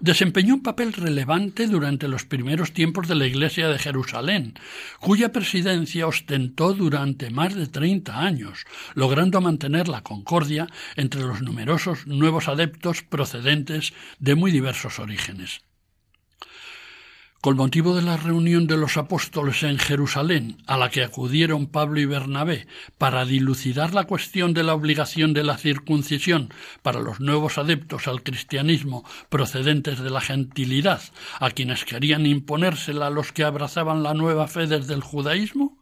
desempeñó 0.01 0.55
un 0.55 0.63
papel 0.63 0.93
relevante 0.93 1.67
durante 1.67 2.09
los 2.09 2.25
primeros 2.25 2.73
tiempos 2.73 3.09
de 3.09 3.15
la 3.15 3.27
Iglesia 3.27 3.69
de 3.69 3.79
Jerusalén, 3.79 4.55
cuya 4.99 5.33
presidencia 5.33 6.07
ostentó 6.07 6.75
durante 6.75 7.31
más 7.31 7.55
de 7.55 7.67
treinta 7.67 8.21
años, 8.21 8.65
logrando 8.95 9.41
mantener 9.41 9.89
la 9.89 10.03
concordia 10.03 10.67
entre 10.97 11.23
los 11.23 11.43
numerosos 11.43 12.07
nuevos 12.07 12.49
adeptos 12.49 13.03
procedentes 13.03 13.93
de 14.19 14.35
muy 14.35 14.51
diversos 14.51 14.99
orígenes. 14.99 15.61
Con 17.43 17.57
motivo 17.57 17.95
de 17.95 18.03
la 18.03 18.19
reunión 18.19 18.67
de 18.67 18.77
los 18.77 18.99
apóstoles 18.99 19.63
en 19.63 19.79
Jerusalén, 19.79 20.59
a 20.67 20.77
la 20.77 20.91
que 20.91 21.03
acudieron 21.03 21.69
Pablo 21.69 21.99
y 21.99 22.05
Bernabé 22.05 22.67
para 22.99 23.25
dilucidar 23.25 23.95
la 23.95 24.05
cuestión 24.05 24.53
de 24.53 24.63
la 24.63 24.75
obligación 24.75 25.33
de 25.33 25.43
la 25.43 25.57
circuncisión 25.57 26.53
para 26.83 27.01
los 27.01 27.19
nuevos 27.19 27.57
adeptos 27.57 28.09
al 28.09 28.23
cristianismo 28.23 29.07
procedentes 29.31 30.01
de 30.01 30.11
la 30.11 30.21
gentilidad, 30.21 31.01
a 31.39 31.51
quienes 31.51 31.87
querían 31.87 32.27
imponérsela 32.27 33.07
a 33.07 33.11
los 33.11 33.33
que 33.33 33.45
abrazaban 33.45 34.03
la 34.03 34.13
nueva 34.13 34.47
fe 34.47 34.67
desde 34.67 34.93
el 34.93 35.01
judaísmo, 35.01 35.80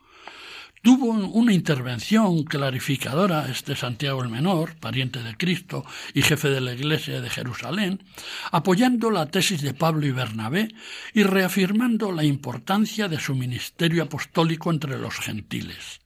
Tuvo 0.82 1.06
una 1.06 1.52
intervención 1.52 2.44
clarificadora 2.44 3.50
este 3.50 3.74
Santiago 3.74 4.22
el 4.22 4.28
Menor, 4.28 4.76
pariente 4.76 5.22
de 5.22 5.36
Cristo 5.36 5.84
y 6.14 6.22
jefe 6.22 6.50
de 6.50 6.60
la 6.60 6.72
Iglesia 6.72 7.20
de 7.20 7.30
Jerusalén, 7.30 8.04
apoyando 8.52 9.10
la 9.10 9.26
tesis 9.26 9.60
de 9.60 9.74
Pablo 9.74 10.06
y 10.06 10.12
Bernabé 10.12 10.68
y 11.14 11.24
reafirmando 11.24 12.12
la 12.12 12.24
importancia 12.24 13.08
de 13.08 13.18
su 13.18 13.34
ministerio 13.34 14.04
apostólico 14.04 14.70
entre 14.70 14.98
los 14.98 15.16
gentiles. 15.16 16.00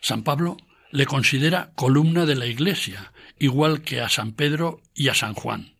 San 0.00 0.22
Pablo 0.22 0.56
le 0.90 1.04
considera 1.04 1.72
columna 1.74 2.24
de 2.24 2.36
la 2.36 2.46
Iglesia, 2.46 3.12
igual 3.38 3.82
que 3.82 4.00
a 4.00 4.08
San 4.08 4.32
Pedro 4.32 4.80
y 4.94 5.08
a 5.08 5.14
San 5.14 5.34
Juan. 5.34 5.74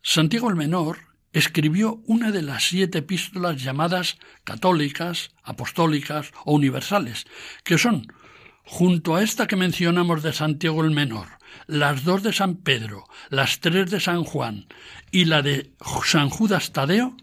Santiago 0.00 0.48
el 0.48 0.56
Menor 0.56 1.11
escribió 1.32 2.02
una 2.06 2.30
de 2.30 2.42
las 2.42 2.64
siete 2.64 2.98
epístolas 2.98 3.62
llamadas 3.62 4.18
católicas, 4.44 5.30
apostólicas 5.42 6.32
o 6.44 6.54
universales, 6.54 7.26
que 7.64 7.78
son, 7.78 8.12
junto 8.64 9.16
a 9.16 9.22
esta 9.22 9.46
que 9.46 9.56
mencionamos 9.56 10.22
de 10.22 10.32
Santiago 10.32 10.84
el 10.84 10.90
Menor, 10.90 11.28
las 11.66 12.04
dos 12.04 12.22
de 12.22 12.32
San 12.32 12.56
Pedro, 12.56 13.04
las 13.30 13.60
tres 13.60 13.90
de 13.90 14.00
San 14.00 14.24
Juan 14.24 14.66
y 15.10 15.24
la 15.24 15.42
de 15.42 15.72
San 16.04 16.28
Judas 16.28 16.72
Tadeo, 16.72 17.16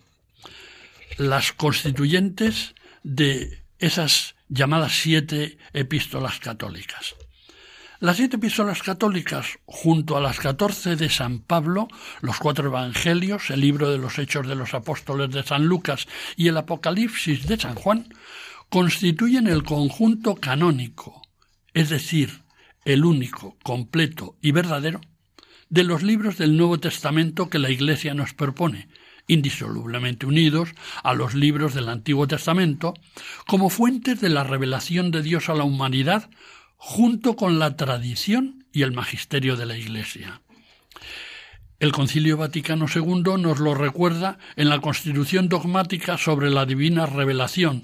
las 1.17 1.51
constituyentes 1.51 2.75
de 3.03 3.61
esas 3.79 4.35
llamadas 4.47 4.93
siete 5.01 5.57
epístolas 5.73 6.39
católicas. 6.39 7.15
Las 8.01 8.15
siete 8.15 8.37
epístolas 8.37 8.81
católicas, 8.81 9.59
junto 9.65 10.15
a 10.15 10.21
las 10.21 10.39
catorce 10.39 10.95
de 10.95 11.09
San 11.09 11.39
Pablo, 11.39 11.89
los 12.21 12.37
cuatro 12.37 12.67
evangelios, 12.67 13.49
el 13.49 13.59
libro 13.59 13.91
de 13.91 13.97
los 13.97 14.17
Hechos 14.19 14.47
de 14.47 14.55
los 14.55 14.73
Apóstoles 14.73 15.31
de 15.31 15.43
San 15.43 15.65
Lucas 15.65 16.07
y 16.37 16.47
el 16.47 16.55
Apocalipsis 16.55 17.45
de 17.45 17.59
San 17.59 17.75
Juan, 17.75 18.07
constituyen 18.69 19.47
el 19.47 19.63
conjunto 19.63 20.35
canónico, 20.35 21.21
es 21.73 21.89
decir, 21.89 22.43
el 22.85 23.03
único, 23.03 23.57
completo 23.63 24.37
y 24.41 24.53
verdadero, 24.53 25.01
de 25.67 25.83
los 25.83 26.01
libros 26.01 26.37
del 26.37 26.55
Nuevo 26.55 26.79
Testamento 26.79 27.49
que 27.49 27.59
la 27.59 27.69
Iglesia 27.69 28.13
nos 28.13 28.33
propone, 28.33 28.87
indisolublemente 29.27 30.25
unidos 30.25 30.69
a 31.03 31.13
los 31.13 31.33
libros 31.33 31.73
del 31.73 31.89
Antiguo 31.89 32.29
Testamento, 32.29 32.93
como 33.45 33.69
fuentes 33.69 34.21
de 34.21 34.29
la 34.29 34.45
revelación 34.45 35.11
de 35.11 35.21
Dios 35.21 35.49
a 35.49 35.53
la 35.53 35.65
humanidad 35.65 36.29
junto 36.81 37.35
con 37.35 37.59
la 37.59 37.75
tradición 37.75 38.65
y 38.71 38.83
el 38.83 38.93
magisterio 38.93 39.57
de 39.57 39.65
la 39.65 39.77
Iglesia. 39.77 40.41
El 41.77 41.91
Concilio 41.91 42.37
Vaticano 42.37 42.85
II 42.93 43.41
nos 43.41 43.59
lo 43.59 43.75
recuerda 43.75 44.39
en 44.55 44.69
la 44.69 44.79
Constitución 44.79 45.49
dogmática 45.49 46.17
sobre 46.17 46.49
la 46.49 46.65
divina 46.65 47.05
revelación, 47.05 47.83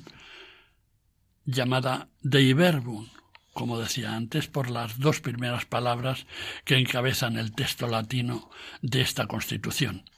llamada 1.45 2.07
Dei 2.21 2.53
Verbum, 2.53 3.07
como 3.53 3.79
decía 3.79 4.15
antes, 4.15 4.47
por 4.47 4.71
las 4.71 4.97
dos 4.97 5.19
primeras 5.19 5.65
palabras 5.65 6.25
que 6.63 6.77
encabezan 6.77 7.37
el 7.37 7.51
texto 7.51 7.87
latino 7.87 8.49
de 8.81 9.01
esta 9.01 9.27
Constitución. 9.27 10.09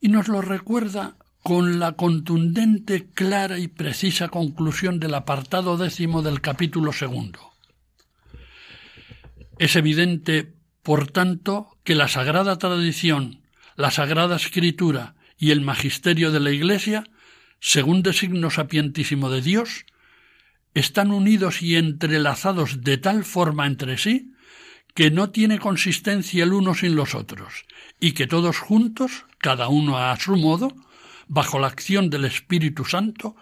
Y 0.00 0.08
nos 0.08 0.28
lo 0.28 0.42
recuerda 0.42 1.16
con 1.42 1.78
la 1.78 1.92
contundente, 1.92 3.08
clara 3.14 3.58
y 3.58 3.68
precisa 3.68 4.28
conclusión 4.28 5.00
del 5.00 5.14
apartado 5.14 5.78
décimo 5.78 6.20
del 6.22 6.42
capítulo 6.42 6.92
segundo. 6.92 7.49
Es 9.60 9.76
evidente, 9.76 10.54
por 10.82 11.08
tanto, 11.08 11.76
que 11.84 11.94
la 11.94 12.08
sagrada 12.08 12.56
tradición, 12.56 13.42
la 13.76 13.90
sagrada 13.90 14.36
escritura 14.36 15.16
y 15.36 15.50
el 15.50 15.60
magisterio 15.60 16.30
de 16.30 16.40
la 16.40 16.50
Iglesia, 16.50 17.04
según 17.60 18.02
designo 18.02 18.48
sapientísimo 18.48 19.28
de 19.28 19.42
Dios, 19.42 19.84
están 20.72 21.10
unidos 21.10 21.60
y 21.60 21.76
entrelazados 21.76 22.80
de 22.80 22.96
tal 22.96 23.22
forma 23.22 23.66
entre 23.66 23.98
sí 23.98 24.32
que 24.94 25.10
no 25.10 25.28
tiene 25.28 25.58
consistencia 25.58 26.44
el 26.44 26.54
uno 26.54 26.74
sin 26.74 26.96
los 26.96 27.14
otros, 27.14 27.66
y 28.00 28.12
que 28.12 28.26
todos 28.26 28.58
juntos, 28.58 29.26
cada 29.36 29.68
uno 29.68 29.98
a 29.98 30.16
su 30.16 30.36
modo, 30.36 30.74
bajo 31.28 31.58
la 31.58 31.66
acción 31.66 32.08
del 32.08 32.24
Espíritu 32.24 32.86
Santo, 32.86 33.36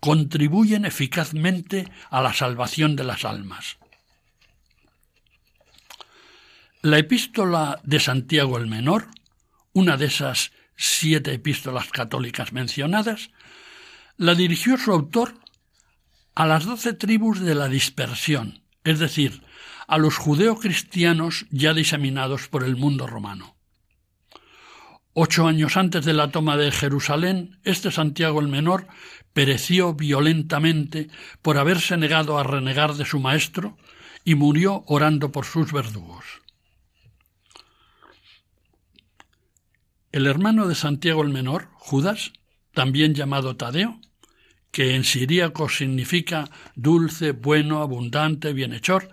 contribuyen 0.00 0.84
eficazmente 0.84 1.88
a 2.10 2.20
la 2.20 2.34
salvación 2.34 2.94
de 2.94 3.04
las 3.04 3.24
almas. 3.24 3.78
La 6.84 6.98
epístola 6.98 7.80
de 7.84 8.00
Santiago 8.00 8.58
el 8.58 8.66
Menor, 8.66 9.06
una 9.72 9.96
de 9.96 10.06
esas 10.06 10.50
siete 10.74 11.32
epístolas 11.32 11.88
católicas 11.90 12.52
mencionadas, 12.52 13.30
la 14.16 14.34
dirigió 14.34 14.76
su 14.76 14.90
autor 14.90 15.32
a 16.34 16.44
las 16.44 16.64
doce 16.64 16.92
tribus 16.92 17.38
de 17.38 17.54
la 17.54 17.68
dispersión, 17.68 18.64
es 18.82 18.98
decir, 18.98 19.44
a 19.86 19.96
los 19.96 20.16
judeocristianos 20.16 21.46
ya 21.52 21.72
diseminados 21.72 22.48
por 22.48 22.64
el 22.64 22.74
mundo 22.74 23.06
romano. 23.06 23.54
Ocho 25.12 25.46
años 25.46 25.76
antes 25.76 26.04
de 26.04 26.14
la 26.14 26.32
toma 26.32 26.56
de 26.56 26.72
Jerusalén, 26.72 27.60
este 27.62 27.92
Santiago 27.92 28.40
el 28.40 28.48
Menor 28.48 28.88
pereció 29.32 29.94
violentamente 29.94 31.10
por 31.42 31.58
haberse 31.58 31.96
negado 31.96 32.40
a 32.40 32.42
renegar 32.42 32.94
de 32.94 33.04
su 33.04 33.20
maestro 33.20 33.78
y 34.24 34.34
murió 34.34 34.82
orando 34.88 35.30
por 35.30 35.44
sus 35.44 35.72
verdugos. 35.72 36.41
El 40.12 40.26
hermano 40.26 40.68
de 40.68 40.74
Santiago 40.74 41.22
el 41.22 41.30
Menor, 41.30 41.68
Judas, 41.72 42.34
también 42.74 43.14
llamado 43.14 43.56
Tadeo, 43.56 43.98
que 44.70 44.94
en 44.94 45.04
siríaco 45.04 45.70
significa 45.70 46.50
dulce, 46.74 47.32
bueno, 47.32 47.80
abundante, 47.80 48.52
bienhechor, 48.52 49.08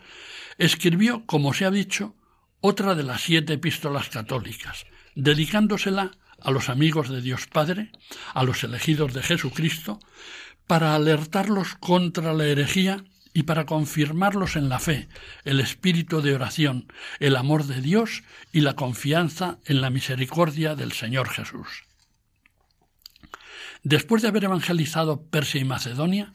escribió, 0.58 1.26
como 1.26 1.54
se 1.54 1.64
ha 1.64 1.72
dicho, 1.72 2.16
otra 2.60 2.96
de 2.96 3.04
las 3.04 3.22
siete 3.22 3.54
epístolas 3.54 4.10
católicas, 4.10 4.86
dedicándosela 5.16 6.12
a 6.42 6.52
los 6.52 6.68
amigos 6.68 7.08
de 7.08 7.22
Dios 7.22 7.48
Padre, 7.48 7.94
a 8.34 8.44
los 8.44 8.66
elegidos 8.66 9.14
de 9.14 9.24
Jesucristo, 9.24 10.00
para 10.68 10.96
alertarlos 10.96 11.76
contra 11.76 12.34
la 12.34 12.46
herejía 12.46 13.06
y 13.34 13.44
para 13.44 13.66
confirmarlos 13.66 14.56
en 14.56 14.70
la 14.70 14.80
fe, 14.80 15.08
el 15.44 15.60
espíritu 15.60 16.22
de 16.22 16.34
oración, 16.34 16.92
el 17.20 17.36
amor 17.36 17.66
de 17.66 17.82
Dios 17.82 18.24
y 18.52 18.62
la 18.62 18.76
confianza 18.76 19.60
en 19.66 19.82
la 19.82 19.90
misericordia 19.90 20.76
del 20.76 20.92
Señor 20.92 21.30
Jesús. 21.30 21.84
Después 23.84 24.22
de 24.22 24.28
haber 24.28 24.46
evangelizado 24.46 25.22
Persia 25.30 25.62
y 25.62 25.66
Macedonia, 25.66 26.32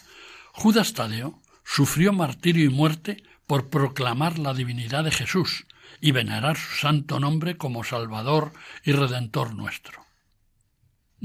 Judas 0.52 0.94
Tadeo 0.94 1.42
sufrió 1.64 2.12
martirio 2.12 2.64
y 2.64 2.68
muerte 2.68 3.22
por 3.46 3.68
proclamar 3.68 4.38
la 4.38 4.54
divinidad 4.54 5.04
de 5.04 5.11
Jesús 5.11 5.66
y 6.00 6.12
venerar 6.12 6.57
su 6.57 6.76
santo 6.76 7.20
nombre 7.20 7.57
como 7.57 7.85
Salvador 7.85 8.52
y 8.85 8.92
Redentor 8.92 9.54
nuestro. 9.54 10.03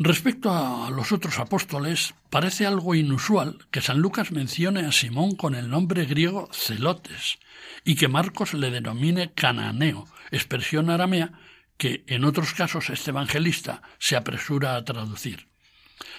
Respecto 0.01 0.49
a 0.49 0.89
los 0.91 1.11
otros 1.11 1.39
apóstoles, 1.39 2.13
parece 2.29 2.65
algo 2.65 2.95
inusual 2.95 3.57
que 3.69 3.81
San 3.81 3.99
Lucas 3.99 4.31
mencione 4.31 4.85
a 4.85 4.93
Simón 4.93 5.35
con 5.35 5.55
el 5.55 5.69
nombre 5.69 6.05
griego 6.05 6.47
Celotes 6.53 7.37
y 7.83 7.95
que 7.95 8.07
Marcos 8.07 8.53
le 8.53 8.71
denomine 8.71 9.33
Cananeo, 9.33 10.07
expresión 10.31 10.89
aramea 10.89 11.33
que 11.75 12.05
en 12.07 12.23
otros 12.23 12.53
casos 12.53 12.89
este 12.89 13.11
evangelista 13.11 13.81
se 13.97 14.15
apresura 14.15 14.77
a 14.77 14.85
traducir. 14.85 15.47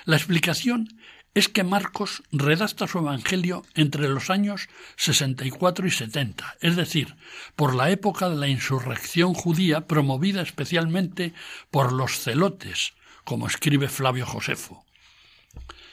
La 0.05 0.16
explicación 0.16 0.87
es 1.33 1.49
que 1.49 1.64
Marcos 1.64 2.23
redacta 2.33 2.87
su 2.87 2.99
Evangelio 2.99 3.62
entre 3.75 4.11
los 4.11 4.29
años 4.29 4.69
64 4.97 5.87
y 5.87 5.90
70, 5.90 6.57
es 6.61 6.77
decir, 6.77 7.16
por 7.57 7.75
la 7.75 7.90
época 7.90 8.29
de 8.29 8.37
la 8.37 8.49
insurrección 8.49 9.33
judía 9.33 9.87
promovida 9.87 10.43
especialmente 10.43 11.33
por 11.71 11.93
los 11.93 12.19
celotes, 12.19 12.93
como 13.25 13.47
escribe 13.47 13.89
Flavio 13.89 14.27
Josefo. 14.27 14.85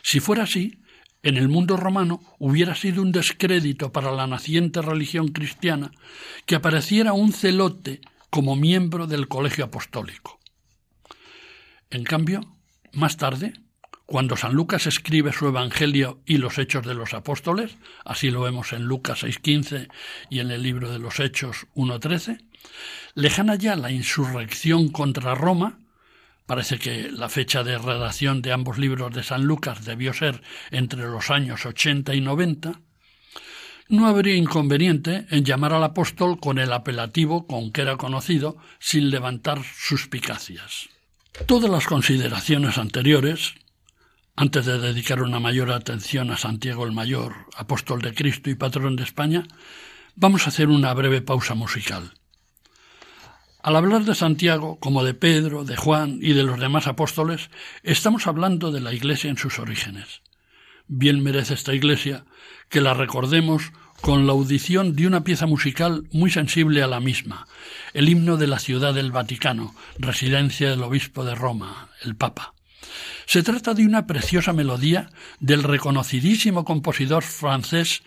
Si 0.02 0.20
fuera 0.20 0.44
así, 0.44 0.82
en 1.24 1.38
el 1.38 1.50
mundo 1.50 1.78
romano 1.78 2.22
hubiera 2.40 2.76
sido 2.76 3.02
un 3.02 3.12
descrédito 3.12 3.92
para 3.92 4.12
la 4.12 4.28
naciente 4.28 4.82
religión 4.82 5.30
cristiana 5.30 5.92
que 6.46 6.56
apareciera 6.56 7.13
un 7.13 7.34
celote 7.34 8.02
como 8.30 8.56
miembro 8.56 9.08
del 9.08 9.28
colegio 9.28 9.66
apostólico. 9.66 10.40
En 11.90 12.04
cambio, 12.04 12.42
más 12.94 13.18
tarde, 13.18 13.54
cuando 14.06 14.38
San 14.38 14.54
Lucas 14.54 14.88
escribe 14.88 15.34
su 15.34 15.48
Evangelio 15.48 16.22
y 16.26 16.38
los 16.38 16.58
Hechos 16.58 16.86
de 16.86 16.94
los 16.94 17.13
Apóstoles, 17.13 17.78
así 18.06 18.30
lo 18.30 18.42
vemos 18.42 18.72
en 18.72 18.84
Lucas 18.84 19.24
6.15 19.24 19.90
y 20.30 20.40
en 20.40 20.52
el 20.52 20.63
libro 20.63 20.90
de 20.90 21.00
los 21.00 21.20
Hechos 21.20 21.68
1.13, 21.76 22.42
lejana 23.16 23.56
ya 23.56 23.76
la 23.76 23.92
insurrección 23.92 24.88
contra 24.88 25.36
Roma, 25.36 25.80
parece 26.47 26.79
que 26.79 27.12
la 27.12 27.29
fecha 27.29 27.63
de 27.63 27.77
redacción 27.77 28.41
de 28.41 28.53
ambos 28.53 28.79
libros 28.79 29.13
de 29.13 29.21
San 29.21 29.43
Lucas 29.43 29.86
debió 29.86 30.13
ser 30.13 30.41
entre 30.71 31.03
los 31.03 31.29
años 31.29 31.65
80 31.65 32.15
y 32.15 32.21
90, 32.21 32.81
no 33.89 34.07
habría 34.07 34.36
inconveniente 34.36 35.27
en 35.29 35.45
llamar 35.45 35.73
al 35.73 35.83
apóstol 35.83 36.39
con 36.39 36.57
el 36.57 36.73
apelativo 36.73 37.45
con 37.45 37.71
que 37.71 37.81
era 37.81 37.97
conocido 37.97 38.57
sin 38.79 39.12
levantar 39.12 39.62
suspicacias. 39.63 40.89
Todas 41.45 41.69
las 41.69 41.86
consideraciones 41.86 42.77
anteriores 42.77 43.53
antes 44.36 44.65
de 44.65 44.79
dedicar 44.79 45.21
una 45.23 45.39
mayor 45.39 45.71
atención 45.71 46.31
a 46.31 46.38
Santiago 46.38 46.86
el 46.86 46.91
Mayor, 46.91 47.33
apóstol 47.55 48.01
de 48.01 48.13
Cristo 48.13 48.49
y 48.49 48.55
patrón 48.55 48.95
de 48.95 49.03
España, 49.03 49.47
vamos 50.15 50.45
a 50.45 50.49
hacer 50.49 50.69
una 50.69 50.93
breve 50.93 51.21
pausa 51.21 51.55
musical. 51.55 52.13
Al 53.67 53.75
hablar 53.75 54.06
de 54.06 54.15
Santiago, 54.15 54.80
como 54.80 55.03
de 55.03 55.13
Pedro, 55.13 55.65
de 55.65 55.75
Juan 55.75 56.19
y 56.21 56.32
de 56.32 56.43
los 56.43 56.58
demás 56.58 56.88
apóstoles, 56.88 57.49
estamos 57.84 58.25
hablando 58.25 58.71
de 58.71 58.80
la 58.80 58.93
Iglesia 58.93 59.30
en 59.30 59.36
sus 59.36 59.60
orígenes. 59.60 60.21
Bien 60.88 61.21
merece 61.21 61.56
esta 61.56 61.73
Iglesia 61.73 62.23
que 62.69 62.80
la 62.80 62.93
recordemos 62.93 63.73
con 63.99 64.25
la 64.25 64.32
audición 64.32 64.95
de 64.95 65.06
una 65.06 65.25
pieza 65.25 65.47
musical 65.47 66.08
muy 66.13 66.32
sensible 66.32 66.82
a 66.82 66.88
la 66.88 67.01
misma, 67.01 67.45
el 67.93 68.08
himno 68.08 68.38
de 68.38 68.47
la 68.47 68.60
ciudad 68.60 68.93
del 68.93 69.12
Vaticano, 69.12 69.75
residencia 69.99 70.69
del 70.69 70.84
obispo 70.84 71.25
de 71.25 71.36
Roma, 71.36 71.89
el 72.03 72.15
Papa. 72.15 72.53
Se 73.25 73.43
trata 73.43 73.73
de 73.73 73.86
una 73.86 74.08
preciosa 74.08 74.53
melodía 74.53 75.10
del 75.41 75.63
reconocidísimo 75.63 76.63
compositor 76.63 77.21
francés 77.21 78.03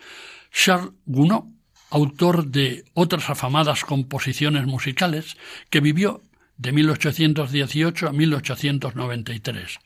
Charles 0.51 0.92
Gounod, 1.05 1.60
autor 1.90 2.46
de 2.46 2.85
otras 2.94 3.29
afamadas 3.31 3.85
composiciones 3.85 4.66
musicales, 4.66 5.37
que 5.68 5.81
vivió 5.81 6.22
de 6.57 6.72
1818 6.72 8.09
a 8.09 8.12
1893. 8.12 9.79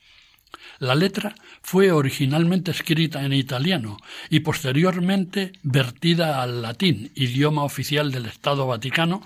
La 0.79 0.95
letra 0.95 1.35
fue 1.61 1.91
originalmente 1.91 2.71
escrita 2.71 3.23
en 3.23 3.33
italiano 3.33 3.97
y 4.29 4.41
posteriormente 4.41 5.53
vertida 5.63 6.41
al 6.41 6.61
latín, 6.61 7.11
idioma 7.15 7.63
oficial 7.63 8.11
del 8.11 8.25
Estado 8.25 8.67
Vaticano, 8.67 9.21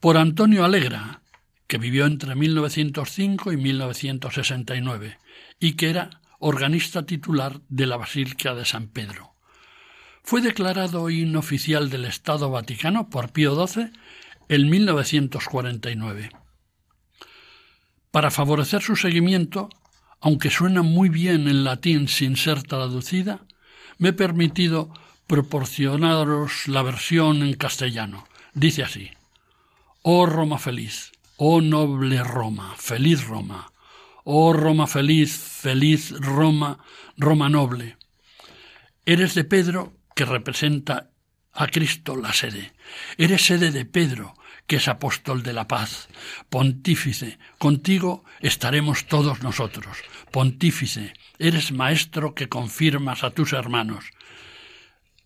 por 0.00 0.16
Antonio 0.16 0.64
Alegra, 0.64 1.22
que 1.66 1.78
vivió 1.78 2.06
entre 2.06 2.34
1905 2.34 3.52
y 3.52 3.56
1969 3.56 5.18
y 5.60 5.74
que 5.74 5.90
era 5.90 6.10
organista 6.40 7.06
titular 7.06 7.60
de 7.68 7.86
la 7.86 7.96
Basílica 7.96 8.54
de 8.54 8.64
San 8.64 8.88
Pedro. 8.88 9.33
Fue 10.26 10.40
declarado 10.40 11.10
inoficial 11.10 11.90
del 11.90 12.06
Estado 12.06 12.50
Vaticano 12.50 13.10
por 13.10 13.30
Pío 13.30 13.54
XII 13.66 13.90
en 14.48 14.70
1949. 14.70 16.30
Para 18.10 18.30
favorecer 18.30 18.80
su 18.80 18.96
seguimiento, 18.96 19.68
aunque 20.22 20.48
suena 20.48 20.80
muy 20.80 21.10
bien 21.10 21.46
en 21.46 21.62
latín 21.62 22.08
sin 22.08 22.38
ser 22.38 22.62
traducida, 22.62 23.40
me 23.98 24.08
he 24.08 24.12
permitido 24.14 24.94
proporcionaros 25.26 26.68
la 26.68 26.82
versión 26.82 27.42
en 27.42 27.52
castellano. 27.52 28.26
Dice 28.54 28.82
así: 28.82 29.10
Oh 30.00 30.24
Roma 30.24 30.58
feliz, 30.58 31.12
oh 31.36 31.60
noble 31.60 32.24
Roma, 32.24 32.74
feliz 32.78 33.26
Roma, 33.26 33.70
Oh 34.24 34.54
Roma 34.54 34.86
feliz, 34.86 35.36
feliz 35.36 36.12
Roma, 36.18 36.78
Roma 37.18 37.50
noble. 37.50 37.98
Eres 39.04 39.34
de 39.34 39.44
Pedro, 39.44 39.92
que 40.14 40.24
representa 40.24 41.10
a 41.52 41.66
Cristo 41.68 42.16
la 42.16 42.32
sede. 42.32 42.72
Eres 43.16 43.46
sede 43.46 43.70
de 43.70 43.84
Pedro, 43.84 44.34
que 44.66 44.76
es 44.76 44.88
apóstol 44.88 45.42
de 45.42 45.52
la 45.52 45.68
paz. 45.68 46.08
Pontífice, 46.48 47.38
contigo 47.58 48.24
estaremos 48.40 49.06
todos 49.06 49.42
nosotros. 49.42 49.98
Pontífice, 50.30 51.14
eres 51.38 51.72
maestro 51.72 52.34
que 52.34 52.48
confirmas 52.48 53.24
a 53.24 53.30
tus 53.30 53.52
hermanos. 53.52 54.04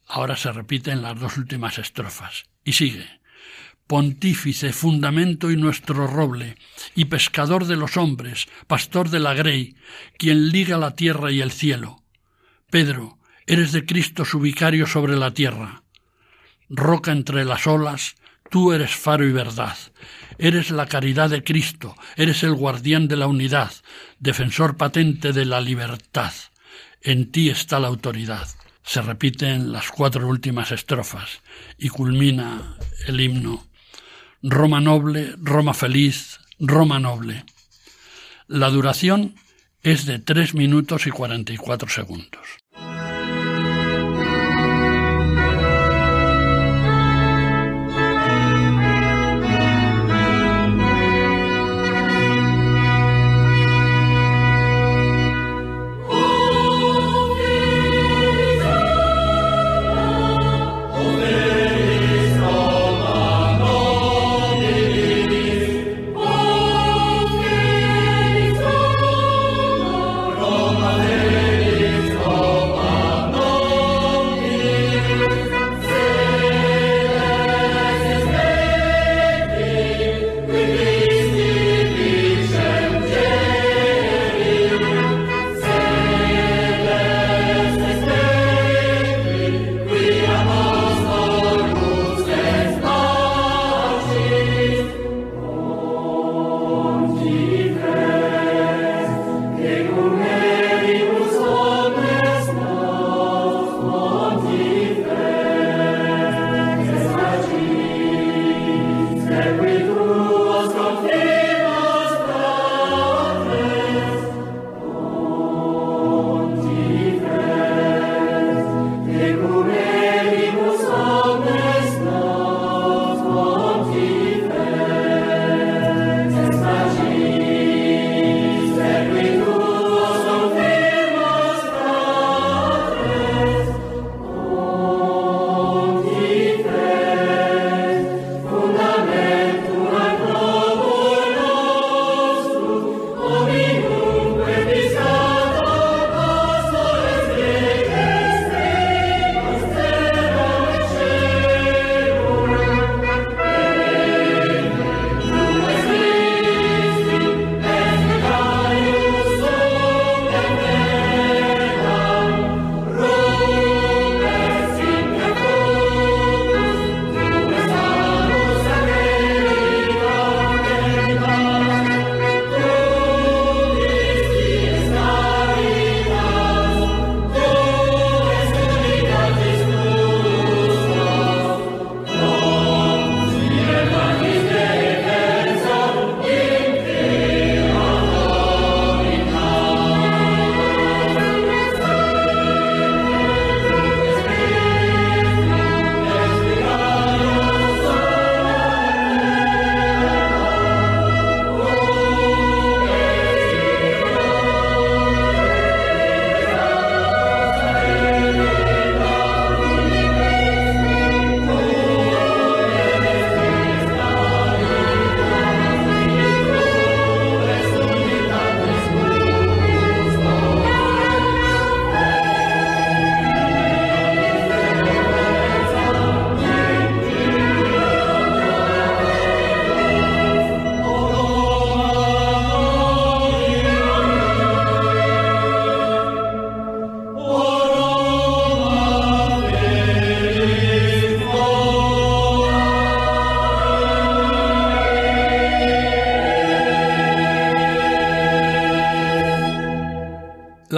Ahora 0.07 0.37
se 0.37 0.53
repiten 0.53 1.03
las 1.03 1.18
dos 1.18 1.37
últimas 1.37 1.79
estrofas. 1.79 2.44
Y 2.64 2.72
sigue 2.72 3.18
pontífice, 3.88 4.74
fundamento 4.74 5.51
y 5.51 5.57
nuestro 5.57 6.07
roble, 6.07 6.57
y 6.94 7.07
pescador 7.07 7.64
de 7.64 7.74
los 7.74 7.96
hombres, 7.96 8.46
pastor 8.66 9.09
de 9.09 9.18
la 9.18 9.33
grey, 9.33 9.77
quien 10.18 10.51
liga 10.51 10.77
la 10.77 10.94
tierra 10.94 11.33
y 11.33 11.40
el 11.40 11.51
cielo. 11.51 12.05
Pedro, 12.70 13.17
eres 13.48 13.72
de 13.72 13.87
Cristo 13.87 14.26
su 14.26 14.40
vicario 14.40 14.87
sobre 14.87 15.16
la 15.16 15.32
tierra. 15.32 15.82
Roca 16.68 17.12
entre 17.12 17.46
las 17.46 17.66
olas, 17.66 18.16
tú 18.50 18.72
eres 18.72 18.94
faro 18.94 19.26
y 19.26 19.32
verdad. 19.32 19.76
Eres 20.37 20.70
la 20.70 20.84
caridad 20.84 21.30
de 21.30 21.42
Cristo, 21.42 21.96
eres 22.16 22.42
el 22.42 22.54
guardián 22.54 23.08
de 23.08 23.16
la 23.16 23.26
unidad, 23.26 23.72
defensor 24.20 24.76
patente 24.76 25.32
de 25.32 25.46
la 25.46 25.62
libertad. 25.62 26.32
En 27.00 27.32
ti 27.32 27.48
está 27.48 27.80
la 27.80 27.88
autoridad. 27.88 28.46
Se 28.82 29.00
repiten 29.00 29.72
las 29.72 29.90
cuatro 29.90 30.28
últimas 30.28 30.70
estrofas 30.70 31.40
y 31.78 31.88
culmina 31.88 32.76
el 33.06 33.18
himno 33.18 33.66
Roma 34.42 34.80
noble, 34.80 35.34
Roma 35.38 35.72
feliz, 35.72 36.38
Roma 36.61 37.00
noble. 37.00 37.44
La 38.46 38.68
duración 38.68 39.34
es 39.82 40.04
de 40.04 40.18
tres 40.18 40.54
minutos 40.54 41.06
y 41.06 41.11
cuarenta 41.11 41.52
y 41.52 41.56
cuatro 41.56 41.88
segundos. 41.88 42.58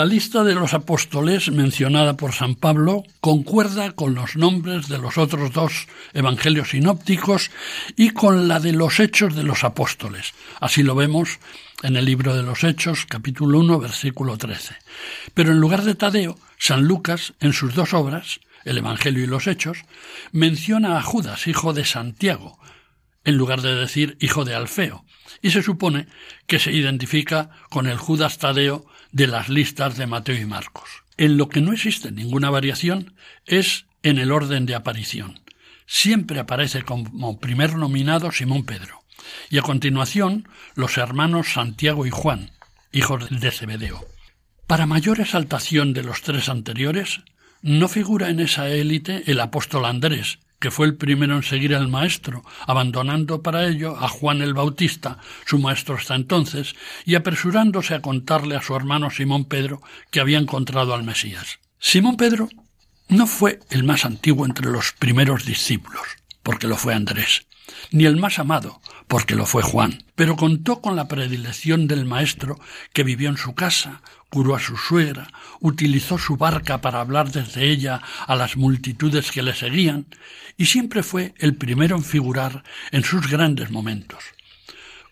La 0.01 0.07
lista 0.07 0.45
de 0.45 0.55
los 0.55 0.73
apóstoles 0.73 1.51
mencionada 1.51 2.17
por 2.17 2.33
San 2.33 2.55
Pablo 2.55 3.05
concuerda 3.21 3.93
con 3.93 4.15
los 4.15 4.35
nombres 4.35 4.89
de 4.89 4.97
los 4.97 5.19
otros 5.19 5.53
dos 5.53 5.89
evangelios 6.15 6.71
sinópticos 6.71 7.51
y 7.97 8.09
con 8.09 8.49
la 8.49 8.61
de 8.61 8.73
los 8.73 8.99
hechos 8.99 9.37
de 9.37 9.43
los 9.43 9.63
apóstoles. 9.63 10.33
Así 10.59 10.83
lo 10.83 10.95
vemos 10.95 11.39
en 11.83 11.97
el 11.97 12.07
libro 12.07 12.35
de 12.35 12.43
los 12.43 12.65
Hechos, 12.65 13.05
capítulo 13.05 13.59
1, 13.59 13.79
versículo 13.79 14.39
13. 14.39 14.75
Pero 15.35 15.53
en 15.53 15.61
lugar 15.61 15.83
de 15.83 15.95
Tadeo, 15.95 16.39
San 16.57 16.85
Lucas, 16.85 17.35
en 17.39 17.53
sus 17.53 17.75
dos 17.75 17.93
obras, 17.93 18.41
el 18.65 18.79
Evangelio 18.79 19.23
y 19.23 19.27
los 19.27 19.47
Hechos, 19.47 19.85
menciona 20.33 20.97
a 20.97 21.03
Judas, 21.03 21.47
hijo 21.47 21.75
de 21.75 21.85
Santiago, 21.85 22.59
en 23.25 23.37
lugar 23.37 23.61
de 23.61 23.75
decir 23.75 24.17
hijo 24.19 24.47
de 24.47 24.55
Alfeo, 24.55 25.05
y 25.43 25.51
se 25.51 25.63
supone 25.63 26.07
que 26.47 26.59
se 26.59 26.73
identifica 26.73 27.51
con 27.69 27.87
el 27.87 27.99
Judas 27.99 28.39
Tadeo 28.39 28.87
de 29.13 29.27
las 29.27 29.49
listas 29.49 29.97
de 29.97 30.07
Mateo 30.07 30.37
y 30.37 30.45
Marcos. 30.45 30.89
En 31.17 31.37
lo 31.37 31.49
que 31.49 31.61
no 31.61 31.73
existe 31.73 32.11
ninguna 32.13 32.51
variación 32.51 33.15
es 33.47 33.87
en 34.03 34.19
el 34.19 34.33
orden 34.33 34.67
de 34.67 34.75
aparición. 34.75 35.41
Siempre 35.87 36.39
aparece 36.39 36.83
como 36.83 37.39
primer 37.41 37.75
nominado 37.75 38.31
Simón 38.33 38.65
Pedro, 38.65 39.03
y 39.51 39.59
a 39.59 39.63
continuación 39.63 40.49
los 40.75 40.97
hermanos 40.99 41.53
Santiago 41.53 42.07
y 42.07 42.11
Juan, 42.11 42.53
hijos 42.93 43.29
de 43.29 43.51
Zebedeo. 43.51 44.07
Para 44.67 44.87
mayor 44.87 45.21
exaltación 45.21 45.93
de 45.93 46.05
los 46.05 46.23
tres 46.23 46.49
anteriores, 46.49 47.23
no 47.63 47.89
figura 47.89 48.31
en 48.31 48.41
esa 48.41 48.69
élite 48.69 49.25
el 49.27 49.41
apóstol 49.41 49.85
Andrés, 49.85 50.39
que 50.61 50.71
fue 50.71 50.87
el 50.87 50.95
primero 50.95 51.35
en 51.35 51.43
seguir 51.43 51.75
al 51.75 51.89
Maestro, 51.89 52.45
abandonando 52.67 53.43
para 53.43 53.67
ello 53.67 53.97
a 53.99 54.09
Juan 54.09 54.43
el 54.43 54.55
Bautista, 54.55 55.19
su 55.47 55.59
maestro 55.59 55.97
hasta 55.97 56.15
entonces, 56.15 56.77
y 57.05 57.15
apresurándose 57.15 57.95
a 57.95 58.03
contarle 58.03 58.57
a 58.57 58.63
su 58.63 58.77
hermano 58.77 59.11
Simón 59.11 59.47
Pedro 59.47 59.81
que 60.11 60.21
había 60.21 60.39
encontrado 60.39 60.95
al 60.95 61.03
Mesías. 61.03 61.59
Simón 61.79 62.17
Pedro 62.19 62.49
no 63.09 63.27
fue 63.27 63.59
el 63.71 63.85
más 63.85 64.05
antiguo 64.05 64.45
entre 64.45 64.71
los 64.71 64.93
primeros 64.93 65.47
discípulos, 65.47 66.03
porque 66.43 66.69
lo 66.69 66.77
fue 66.77 66.95
Andrés, 66.95 67.47
ni 67.91 68.05
el 68.05 68.17
más 68.17 68.39
amado, 68.39 68.81
porque 69.09 69.35
lo 69.35 69.47
fue 69.47 69.63
Juan, 69.63 70.05
pero 70.15 70.37
contó 70.37 70.83
con 70.83 70.95
la 70.95 71.09
predilección 71.09 71.89
del 71.89 72.05
Maestro 72.05 72.61
que 72.93 73.03
vivió 73.03 73.31
en 73.31 73.39
su 73.39 73.55
casa, 73.55 74.03
curó 74.31 74.55
a 74.55 74.61
su 74.61 74.77
suegra, 74.77 75.29
utilizó 75.61 76.17
su 76.17 76.37
barca 76.37 76.81
para 76.81 77.01
hablar 77.01 77.31
desde 77.31 77.69
ella 77.69 78.01
a 78.27 78.37
las 78.37 78.57
multitudes 78.57 79.31
que 79.31 79.43
le 79.43 79.55
seguían, 79.55 80.07
y 80.57 80.67
siempre 80.67 81.03
fue 81.03 81.35
el 81.39 81.57
primero 81.57 81.97
en 81.97 82.05
figurar 82.05 82.63
en 82.93 83.05
sus 83.05 83.29
grandes 83.29 83.71
momentos, 83.71 84.23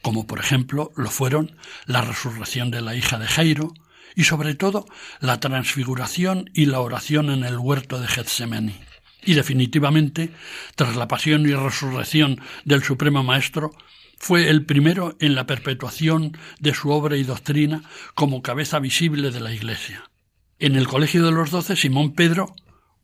como 0.01 0.27
por 0.27 0.39
ejemplo 0.39 0.93
lo 0.97 1.11
fueron 1.11 1.57
la 1.85 2.01
resurrección 2.01 2.71
de 2.71 2.81
la 2.81 2.95
hija 2.95 3.19
de 3.19 3.27
Jairo, 3.27 3.75
y 4.15 4.25
sobre 4.25 4.55
todo 4.55 4.87
la 5.21 5.39
transfiguración 5.39 6.51
y 6.55 6.67
la 6.67 6.81
oración 6.81 7.31
en 7.31 7.45
el 7.45 7.59
huerto 7.59 8.01
de 8.01 8.09
Getsemaní. 8.09 8.75
Y 9.25 9.35
definitivamente, 9.35 10.33
tras 10.75 10.97
la 10.97 11.09
pasión 11.09 11.47
y 11.47 11.55
resurrección 11.55 12.41
del 12.65 12.83
Supremo 12.83 13.23
Maestro, 13.23 13.73
fue 14.19 14.49
el 14.49 14.65
primero 14.65 15.17
en 15.21 15.35
la 15.35 15.47
perpetuación 15.47 16.37
de 16.59 16.75
su 16.75 16.91
obra 16.91 17.17
y 17.17 17.25
doctrina 17.25 17.83
como 18.15 18.43
cabeza 18.43 18.79
visible 18.79 19.31
de 19.31 19.41
la 19.41 19.53
Iglesia. 19.53 20.11
En 20.59 20.77
el 20.77 20.89
Colegio 20.89 21.25
de 21.25 21.33
los 21.33 21.51
Doce, 21.51 21.77
Simón 21.77 22.13
Pedro 22.13 22.55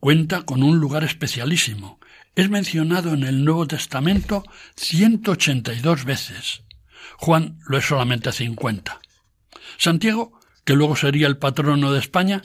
cuenta 0.00 0.42
con 0.42 0.62
un 0.62 0.79
lugar 0.79 1.05
especialísimo. 1.05 2.00
Es 2.35 2.50
mencionado 2.50 3.14
en 3.14 3.22
el 3.22 3.44
Nuevo 3.44 3.66
Testamento 3.66 4.44
182 4.77 6.05
veces. 6.05 6.62
Juan 7.16 7.61
lo 7.66 7.79
es 7.79 7.85
solamente 7.87 8.33
50. 8.33 9.00
Santiago, 9.79 10.38
que 10.64 10.74
luego 10.74 10.96
sería 10.96 11.27
el 11.29 11.38
patrono 11.38 11.92
de 11.92 12.00
España, 12.00 12.42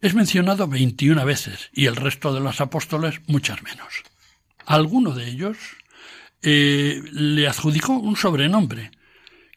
es 0.00 0.14
mencionado 0.14 0.68
21 0.68 1.24
veces 1.24 1.70
y 1.72 1.86
el 1.86 1.96
resto 1.96 2.32
de 2.32 2.40
los 2.40 2.60
apóstoles 2.60 3.20
muchas 3.26 3.62
menos. 3.62 4.02
Alguno 4.64 5.12
de 5.12 5.28
ellos 5.28 5.56
eh, 6.48 7.02
le 7.10 7.48
adjudicó 7.48 7.94
un 7.94 8.14
sobrenombre, 8.14 8.92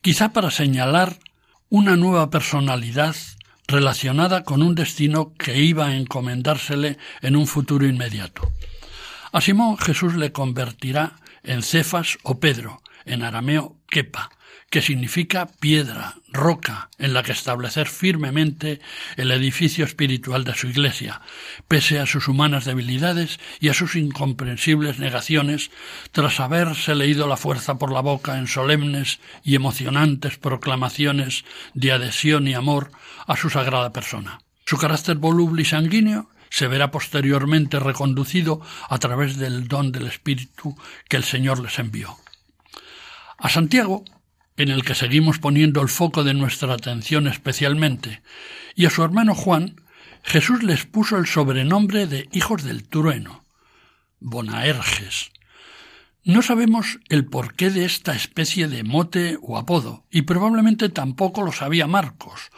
quizá 0.02 0.34
para 0.34 0.49
señalar 0.49 1.19
una 1.69 1.95
nueva 1.95 2.32
personalidad 2.32 3.15
relacionada 3.67 4.43
con 4.43 4.63
un 4.63 4.73
destino 4.73 5.36
que 5.38 5.62
iba 5.62 5.86
a 5.86 5.95
encomendársele 5.95 6.97
en 7.21 7.36
un 7.36 7.45
futuro 7.45 7.86
inmediato. 7.86 8.52
A 9.32 9.39
Simón 9.39 9.78
Jesús 9.78 10.15
le 10.15 10.32
convertirá 10.32 11.17
en 11.43 11.62
Cefas 11.62 12.17
o 12.23 12.39
Pedro, 12.39 12.82
en 13.06 13.21
arameo 13.21 13.78
Kepa, 13.88 14.32
que 14.69 14.82
significa 14.82 15.47
piedra, 15.60 16.15
roca, 16.32 16.89
en 16.99 17.13
la 17.13 17.23
que 17.23 17.32
establecer 17.32 17.88
firmemente 17.88 18.79
el 19.17 19.32
edificio 19.32 19.84
espiritual 19.84 20.43
de 20.43 20.53
su 20.53 20.67
Iglesia, 20.67 21.21
pese 21.67 21.99
a 21.99 22.05
sus 22.05 22.27
humanas 22.27 22.65
debilidades 22.65 23.39
y 23.60 23.69
a 23.69 23.73
sus 23.73 23.95
incomprensibles 23.95 24.99
negaciones, 24.99 25.71
tras 26.12 26.39
haberse 26.39 26.93
leído 26.93 27.27
la 27.27 27.38
fuerza 27.38 27.79
por 27.79 27.91
la 27.91 28.01
boca 28.01 28.38
en 28.38 28.47
solemnes 28.47 29.19
y 29.43 29.55
emocionantes 29.55 30.38
proclamaciones 30.38 31.45
de 31.73 31.91
adhesión 31.91 32.47
y 32.47 32.53
amor 32.53 32.91
a 33.25 33.36
su 33.36 33.49
sagrada 33.49 33.91
persona. 33.91 34.41
Su 34.65 34.77
carácter 34.77 35.17
voluble 35.17 35.63
y 35.63 35.65
sanguíneo 35.65 36.29
se 36.51 36.67
verá 36.67 36.91
posteriormente 36.91 37.79
reconducido 37.79 38.62
a 38.88 38.97
través 38.99 39.38
del 39.38 39.67
don 39.67 39.91
del 39.91 40.08
Espíritu 40.08 40.75
que 41.08 41.17
el 41.17 41.23
Señor 41.23 41.60
les 41.60 41.79
envió. 41.79 42.17
A 43.38 43.49
Santiago 43.49 44.03
en 44.60 44.69
el 44.69 44.84
que 44.84 44.93
seguimos 44.93 45.39
poniendo 45.39 45.82
el 45.82 45.88
foco 45.88 46.26
de 46.26 46.34
nuestra 46.34 46.74
atención 46.74 47.28
especialmente, 47.28 48.22
y 48.76 48.86
a 48.86 48.89
su 48.89 49.04
hermano 49.04 49.34
Juan, 49.34 49.82
Jesús 50.22 50.63
les 50.63 50.86
puso 50.86 51.17
el 51.17 51.28
sobrenombre 51.28 52.08
de 52.08 52.28
hijos 52.34 52.63
del 52.63 52.84
trueno, 52.88 53.45
Bonaerges. 54.19 55.32
No 56.26 56.41
sabemos 56.41 57.00
el 57.08 57.26
porqué 57.26 57.69
de 57.69 57.86
esta 57.86 58.13
especie 58.13 58.67
de 58.67 58.84
mote 58.84 59.38
o 59.41 59.58
apodo, 59.58 60.04
y 60.12 60.24
probablemente 60.24 60.89
tampoco 60.89 61.41
lo 61.41 61.54
sabía 61.54 61.88
Marcos 61.88 62.52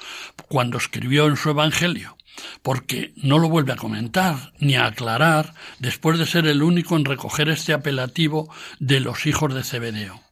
cuando 0.49 0.79
escribió 0.79 1.27
en 1.27 1.37
su 1.37 1.51
Evangelio, 1.51 2.17
porque 2.63 3.13
no 3.15 3.37
lo 3.37 3.47
vuelve 3.47 3.73
a 3.73 3.77
comentar 3.77 4.53
ni 4.57 4.73
a 4.75 4.87
aclarar 4.87 5.53
después 5.77 6.17
de 6.17 6.25
ser 6.25 6.47
el 6.47 6.63
único 6.63 6.97
en 6.97 7.05
recoger 7.05 7.47
este 7.49 7.73
apelativo 7.73 8.51
de 8.79 8.99
los 8.99 9.27
hijos 9.27 9.53
de 9.53 9.63
Zebedeo. 9.63 10.30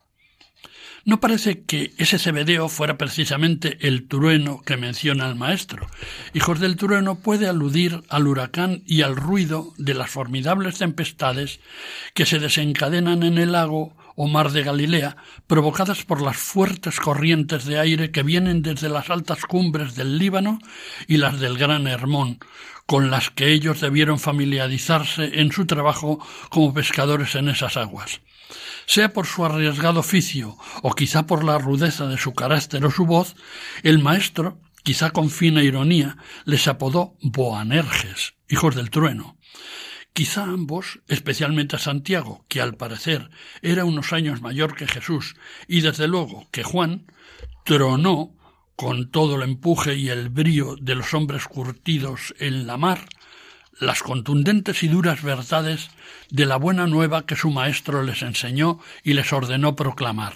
No 1.06 1.20
parece 1.20 1.62
que 1.64 1.94
ese 1.98 2.20
cebedeo 2.20 2.68
fuera 2.68 2.98
precisamente 2.98 3.78
el 3.82 4.08
trueno 4.08 4.62
que 4.66 4.78
menciona 4.78 5.28
el 5.28 5.36
maestro. 5.36 5.88
Hijos 6.34 6.60
del 6.60 6.76
trueno 6.76 7.16
puede 7.16 7.48
aludir 7.48 8.04
al 8.10 8.28
huracán 8.28 8.84
y 8.86 9.02
al 9.02 9.16
ruido 9.16 9.74
de 9.78 9.94
las 9.94 10.10
formidables 10.10 10.78
tempestades 10.78 11.60
que 12.14 12.26
se 12.26 12.40
desencadenan 12.40 13.24
en 13.24 13.38
el 13.38 13.54
lago 13.54 13.96
o 14.16 14.28
mar 14.28 14.52
de 14.52 14.64
Galilea, 14.64 15.16
provocadas 15.48 16.04
por 16.04 16.22
las 16.22 16.36
fuertes 16.36 17.00
corrientes 17.00 17.64
de 17.64 17.80
aire 17.80 18.12
que 18.12 18.22
vienen 18.22 18.62
desde 18.62 18.90
las 18.90 19.10
altas 19.10 19.46
cumbres 19.46 19.96
del 19.96 20.18
Líbano 20.18 20.60
y 21.08 21.16
las 21.16 21.40
del 21.40 21.58
Gran 21.58 21.88
Hermón, 21.88 22.40
con 22.86 23.10
las 23.12 23.30
que 23.30 23.54
ellos 23.54 23.80
debieron 23.80 24.20
familiarizarse 24.20 25.40
en 25.40 25.54
su 25.54 25.66
trabajo 25.66 26.20
como 26.50 26.74
pescadores 26.74 27.36
en 27.36 27.48
esas 27.48 27.78
aguas 27.78 28.20
sea 28.86 29.14
por 29.14 29.26
su 29.26 29.46
arriesgado 29.46 30.00
oficio 30.00 30.58
o 30.82 30.94
quizá 30.94 31.26
por 31.26 31.44
la 31.44 31.58
rudeza 31.58 32.08
de 32.08 32.18
su 32.18 32.34
carácter 32.34 32.86
o 32.86 32.92
su 32.92 33.06
voz, 33.06 33.36
el 33.84 34.00
maestro, 34.00 34.60
quizá 34.84 35.12
con 35.12 35.30
fina 35.30 35.64
ironía, 35.64 36.18
les 36.46 36.68
apodó 36.68 37.16
Boanerges, 37.22 38.36
hijos 38.48 38.76
del 38.76 38.90
trueno. 38.90 39.38
Quizá 40.14 40.44
ambos, 40.44 41.00
especialmente 41.08 41.76
a 41.76 41.80
Santiago, 41.80 42.46
que 42.50 42.62
al 42.62 42.76
parecer 42.76 43.30
era 43.62 43.86
unos 43.86 44.12
años 44.12 44.42
mayor 44.42 44.76
que 44.76 44.88
Jesús, 44.88 45.36
y 45.68 45.82
desde 45.82 46.08
luego 46.08 46.48
que 46.52 46.64
Juan, 46.64 47.06
tronó 47.64 48.36
con 48.76 49.12
todo 49.12 49.36
el 49.36 49.44
empuje 49.44 49.96
y 49.96 50.10
el 50.10 50.30
brío 50.30 50.76
de 50.76 50.96
los 50.96 51.14
hombres 51.14 51.46
curtidos 51.46 52.34
en 52.40 52.66
la 52.66 52.78
mar, 52.78 53.08
las 53.80 54.04
contundentes 54.04 54.84
y 54.84 54.88
duras 54.88 55.24
verdades 55.24 55.90
de 56.30 56.46
la 56.46 56.58
buena 56.58 56.86
nueva 56.86 57.26
que 57.26 57.36
su 57.36 57.50
maestro 57.50 58.04
les 58.04 58.22
enseñó 58.22 58.80
y 59.04 59.14
les 59.14 59.32
ordenó 59.32 59.76
proclamar. 59.76 60.36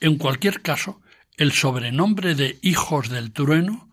En 0.00 0.16
cualquier 0.16 0.62
caso, 0.62 1.00
el 1.36 1.52
sobrenombre 1.52 2.34
de 2.34 2.58
hijos 2.62 3.08
del 3.08 3.32
trueno 3.32 3.90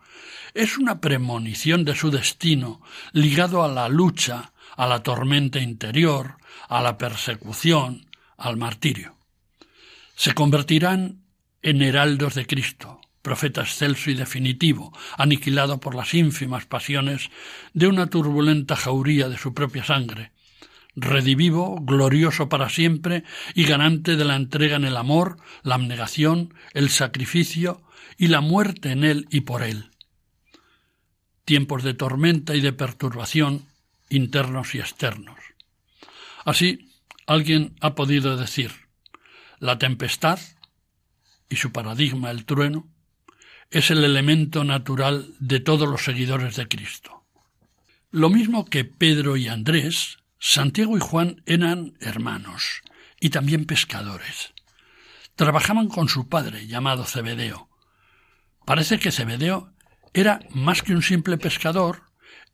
es 0.53 0.77
una 0.77 1.01
premonición 1.01 1.85
de 1.85 1.95
su 1.95 2.11
destino 2.11 2.81
ligado 3.11 3.63
a 3.63 3.67
la 3.67 3.89
lucha, 3.89 4.53
a 4.75 4.85
la 4.87 5.01
tormenta 5.01 5.59
interior, 5.59 6.37
a 6.69 6.81
la 6.81 6.97
persecución, 6.97 8.07
al 8.37 8.57
martirio. 8.57 9.15
Se 10.15 10.33
convertirán 10.33 11.23
en 11.61 11.81
heraldos 11.81 12.35
de 12.35 12.45
Cristo, 12.45 13.01
profeta 13.27 13.59
excelso 13.59 14.09
y 14.09 14.13
definitivo, 14.13 14.97
aniquilado 15.17 15.81
por 15.81 15.95
las 15.95 16.13
ínfimas 16.13 16.65
pasiones 16.65 17.29
de 17.73 17.87
una 17.87 18.09
turbulenta 18.09 18.77
jauría 18.77 19.27
de 19.27 19.37
su 19.37 19.53
propia 19.53 19.83
sangre, 19.83 20.31
redivivo, 20.95 21.75
glorioso 21.81 22.47
para 22.47 22.69
siempre 22.69 23.25
y 23.53 23.65
ganante 23.65 24.15
de 24.15 24.23
la 24.23 24.37
entrega 24.37 24.77
en 24.77 24.85
el 24.85 24.95
amor, 24.95 25.35
la 25.61 25.75
abnegación, 25.75 26.53
el 26.73 26.89
sacrificio 26.89 27.81
y 28.17 28.27
la 28.27 28.39
muerte 28.39 28.93
en 28.93 29.03
él 29.03 29.27
y 29.29 29.41
por 29.41 29.61
él. 29.61 29.91
tiempos 31.43 31.83
de 31.83 31.93
tormenta 31.93 32.55
y 32.55 32.61
de 32.61 32.71
perturbación 32.71 33.65
internos 34.07 34.73
y 34.73 34.79
externos. 34.79 35.37
Así, 36.45 36.93
alguien 37.25 37.75
ha 37.81 37.93
podido 37.93 38.37
decir, 38.37 38.71
la 39.59 39.77
tempestad, 39.77 40.39
y 41.49 41.57
su 41.57 41.73
paradigma 41.73 42.31
el 42.31 42.45
trueno, 42.45 42.87
es 43.71 43.91
el 43.91 44.03
elemento 44.03 44.63
natural 44.63 45.33
de 45.39 45.59
todos 45.59 45.87
los 45.87 46.03
seguidores 46.03 46.55
de 46.55 46.67
Cristo. 46.67 47.25
Lo 48.11 48.29
mismo 48.29 48.65
que 48.65 48.85
Pedro 48.85 49.35
y 49.35 49.47
Andrés, 49.47 50.19
Santiago 50.39 50.97
y 50.97 51.01
Juan 51.01 51.43
eran 51.45 51.97
hermanos 51.99 52.81
y 53.19 53.29
también 53.29 53.65
pescadores. 53.65 54.53
Trabajaban 55.35 55.87
con 55.87 56.07
su 56.07 56.29
padre, 56.29 56.67
llamado 56.67 57.05
Cebedeo. 57.05 57.69
Parece 58.65 58.99
que 58.99 59.11
Cebedeo 59.11 59.73
era 60.13 60.39
más 60.51 60.81
que 60.81 60.93
un 60.93 61.03
simple 61.03 61.37
pescador, 61.37 62.03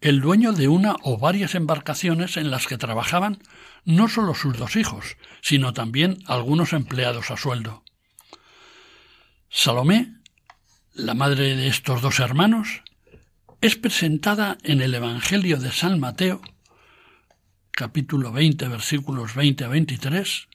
el 0.01 0.19
dueño 0.19 0.51
de 0.51 0.67
una 0.67 0.95
o 1.03 1.17
varias 1.17 1.55
embarcaciones 1.55 2.35
en 2.35 2.51
las 2.51 2.67
que 2.67 2.77
trabajaban 2.77 3.39
no 3.85 4.09
solo 4.09 4.33
sus 4.33 4.57
dos 4.57 4.75
hijos, 4.75 5.17
sino 5.41 5.73
también 5.73 6.19
algunos 6.25 6.73
empleados 6.73 7.31
a 7.31 7.37
sueldo. 7.37 7.83
Salomé, 9.49 10.22
la 10.95 11.15
madre 11.15 11.55
de 11.55 11.67
estos 11.67 12.03
dos 12.03 12.19
hermanos, 12.19 12.83
es 13.61 13.75
presentada 13.75 14.59
en 14.61 14.79
el 14.79 14.93
Evangelio 14.93 15.57
de 15.57 15.71
San 15.71 15.99
Mateo, 15.99 16.39
capítulo 17.71 18.31
20, 18.31 18.67
versículos 18.67 19.33
20 19.33 19.63
a 19.63 19.67
23, 19.69 20.49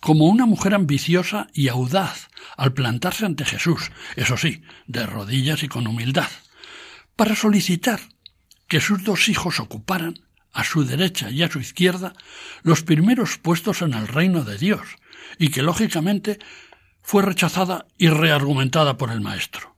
como 0.00 0.26
una 0.26 0.46
mujer 0.46 0.74
ambiciosa 0.74 1.46
y 1.54 1.68
audaz 1.68 2.28
al 2.56 2.72
plantarse 2.72 3.24
ante 3.24 3.44
Jesús, 3.44 3.92
eso 4.16 4.36
sí, 4.36 4.62
de 4.88 5.06
rodillas 5.06 5.62
y 5.62 5.68
con 5.68 5.86
humildad, 5.86 6.28
para 7.14 7.36
solicitar 7.36 8.00
que 8.66 8.80
sus 8.80 9.04
dos 9.04 9.28
hijos 9.28 9.60
ocuparan 9.60 10.14
a 10.52 10.64
su 10.64 10.84
derecha 10.84 11.30
y 11.30 11.44
a 11.44 11.50
su 11.50 11.60
izquierda 11.60 12.14
los 12.64 12.82
primeros 12.82 13.38
puestos 13.38 13.80
en 13.80 13.94
el 13.94 14.08
reino 14.08 14.42
de 14.42 14.58
Dios, 14.58 14.96
y 15.38 15.50
que 15.50 15.62
lógicamente 15.62 16.40
fue 17.00 17.22
rechazada 17.22 17.86
y 17.96 18.08
reargumentada 18.08 18.96
por 18.96 19.12
el 19.12 19.20
Maestro. 19.20 19.73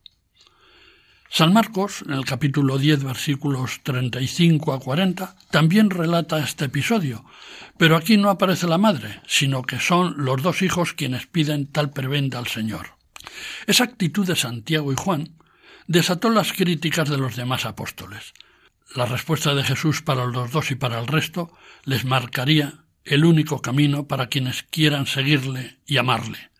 San 1.28 1.52
Marcos, 1.52 2.02
en 2.06 2.12
el 2.14 2.24
capítulo 2.24 2.78
10, 2.78 3.02
versículos 3.02 3.80
35 3.82 4.72
a 4.72 4.80
40, 4.80 5.36
también 5.50 5.90
relata 5.90 6.38
este 6.38 6.66
episodio, 6.66 7.24
pero 7.76 7.96
aquí 7.96 8.16
no 8.16 8.30
aparece 8.30 8.66
la 8.66 8.78
madre, 8.78 9.20
sino 9.26 9.62
que 9.62 9.80
son 9.80 10.14
los 10.24 10.40
dos 10.42 10.62
hijos 10.62 10.92
quienes 10.92 11.26
piden 11.26 11.66
tal 11.66 11.90
prebenda 11.90 12.38
al 12.38 12.46
Señor. 12.46 12.94
Esa 13.66 13.84
actitud 13.84 14.26
de 14.26 14.36
Santiago 14.36 14.92
y 14.92 14.96
Juan 14.96 15.36
desató 15.88 16.30
las 16.30 16.52
críticas 16.52 17.08
de 17.08 17.18
los 17.18 17.36
demás 17.36 17.66
apóstoles. 17.66 18.32
La 18.94 19.06
respuesta 19.06 19.54
de 19.54 19.64
Jesús 19.64 20.02
para 20.02 20.26
los 20.26 20.52
dos 20.52 20.70
y 20.70 20.76
para 20.76 21.00
el 21.00 21.08
resto 21.08 21.52
les 21.84 22.04
marcaría 22.04 22.84
el 23.04 23.24
único 23.24 23.60
camino 23.60 24.06
para 24.06 24.28
quienes 24.28 24.62
quieran 24.62 25.06
seguirle 25.06 25.78
y 25.86 25.96
amarle, 25.96 26.50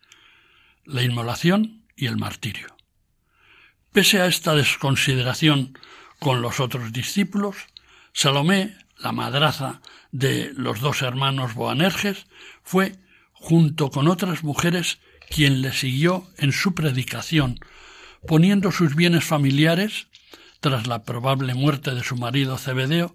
la 0.85 1.03
inmolación 1.03 1.85
y 1.97 2.07
el 2.07 2.17
martirio. 2.17 2.76
Pese 3.97 4.21
a 4.21 4.27
esta 4.27 4.55
desconsideración 4.55 5.79
con 6.19 6.43
los 6.43 6.61
otros 6.61 6.93
discípulos, 6.93 7.57
Salomé, 8.13 8.77
la 8.99 9.13
madraza 9.13 9.81
de 10.13 10.53
los 10.55 10.81
dos 10.81 11.01
hermanos 11.01 11.55
Boanerges, 11.55 12.27
fue, 12.63 12.97
junto 13.33 13.91
con 13.91 14.07
otras 14.09 14.45
mujeres, 14.45 14.99
quien 15.31 15.63
le 15.63 15.73
siguió 15.73 16.29
en 16.37 16.53
su 16.53 16.75
predicación, 16.75 17.59
poniendo 18.29 18.71
sus 18.71 18.95
bienes 18.95 19.25
familiares 19.25 20.09
tras 20.61 20.87
la 20.87 21.05
probable 21.05 21.55
muerte 21.55 21.95
de 21.95 22.05
su 22.05 22.17
marido 22.17 22.59
Cebedeo, 22.59 23.15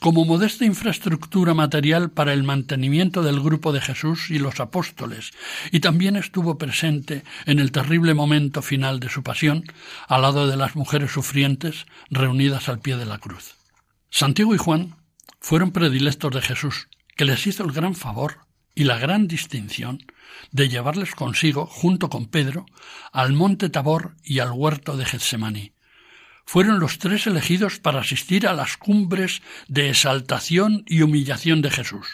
como 0.00 0.24
modesta 0.24 0.64
infraestructura 0.64 1.52
material 1.52 2.10
para 2.10 2.32
el 2.32 2.42
mantenimiento 2.42 3.22
del 3.22 3.38
grupo 3.38 3.70
de 3.72 3.82
Jesús 3.82 4.30
y 4.30 4.38
los 4.38 4.58
apóstoles, 4.58 5.30
y 5.70 5.80
también 5.80 6.16
estuvo 6.16 6.56
presente 6.56 7.22
en 7.44 7.58
el 7.58 7.70
terrible 7.70 8.14
momento 8.14 8.62
final 8.62 8.98
de 8.98 9.10
su 9.10 9.22
pasión, 9.22 9.64
al 10.08 10.22
lado 10.22 10.48
de 10.48 10.56
las 10.56 10.74
mujeres 10.74 11.12
sufrientes 11.12 11.86
reunidas 12.08 12.70
al 12.70 12.80
pie 12.80 12.96
de 12.96 13.04
la 13.04 13.18
cruz. 13.18 13.56
Santiago 14.10 14.54
y 14.54 14.58
Juan 14.58 14.96
fueron 15.38 15.70
predilectos 15.70 16.34
de 16.34 16.40
Jesús, 16.40 16.88
que 17.14 17.26
les 17.26 17.46
hizo 17.46 17.62
el 17.62 17.72
gran 17.72 17.94
favor 17.94 18.38
y 18.74 18.84
la 18.84 18.98
gran 18.98 19.28
distinción 19.28 19.98
de 20.50 20.70
llevarles 20.70 21.14
consigo, 21.14 21.66
junto 21.66 22.08
con 22.08 22.24
Pedro, 22.24 22.64
al 23.12 23.34
monte 23.34 23.68
Tabor 23.68 24.16
y 24.24 24.38
al 24.38 24.52
huerto 24.52 24.96
de 24.96 25.04
Getsemaní, 25.04 25.72
fueron 26.50 26.80
los 26.80 26.98
tres 26.98 27.28
elegidos 27.28 27.78
para 27.78 28.00
asistir 28.00 28.48
a 28.48 28.52
las 28.52 28.76
cumbres 28.76 29.40
de 29.68 29.88
exaltación 29.88 30.82
y 30.84 31.02
humillación 31.02 31.62
de 31.62 31.70
Jesús, 31.70 32.08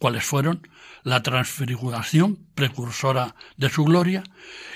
cuales 0.00 0.24
fueron 0.24 0.66
la 1.04 1.22
transfiguración 1.22 2.48
precursora 2.56 3.36
de 3.56 3.70
su 3.70 3.84
gloria 3.84 4.24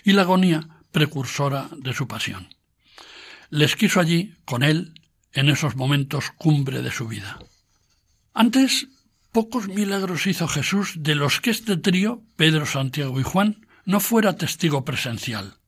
y 0.05 0.13
la 0.13 0.23
agonía 0.23 0.69
precursora 0.93 1.71
de 1.77 1.93
su 1.93 2.07
pasión. 2.07 2.55
Les 3.49 3.75
quiso 3.75 3.99
allí, 3.99 4.37
con 4.45 4.63
él, 4.63 4.95
en 5.33 5.49
esos 5.49 5.75
momentos 5.75 6.31
cumbre 6.37 6.81
de 6.81 6.93
su 6.93 7.09
vida. 7.09 7.41
Antes, 8.33 8.87
pocos 9.33 9.67
milagros 9.67 10.29
hizo 10.29 10.47
Jesús 10.47 10.93
de 10.99 11.17
los 11.17 11.41
que 11.41 11.51
este 11.51 11.77
trío, 11.77 12.23
Pedro, 12.37 12.65
Santiago 12.65 13.19
y 13.19 13.25
Juan, 13.25 13.67
no 13.85 13.99
fuera 13.99 14.37
testigo 14.37 14.85
presencial. 14.85 15.60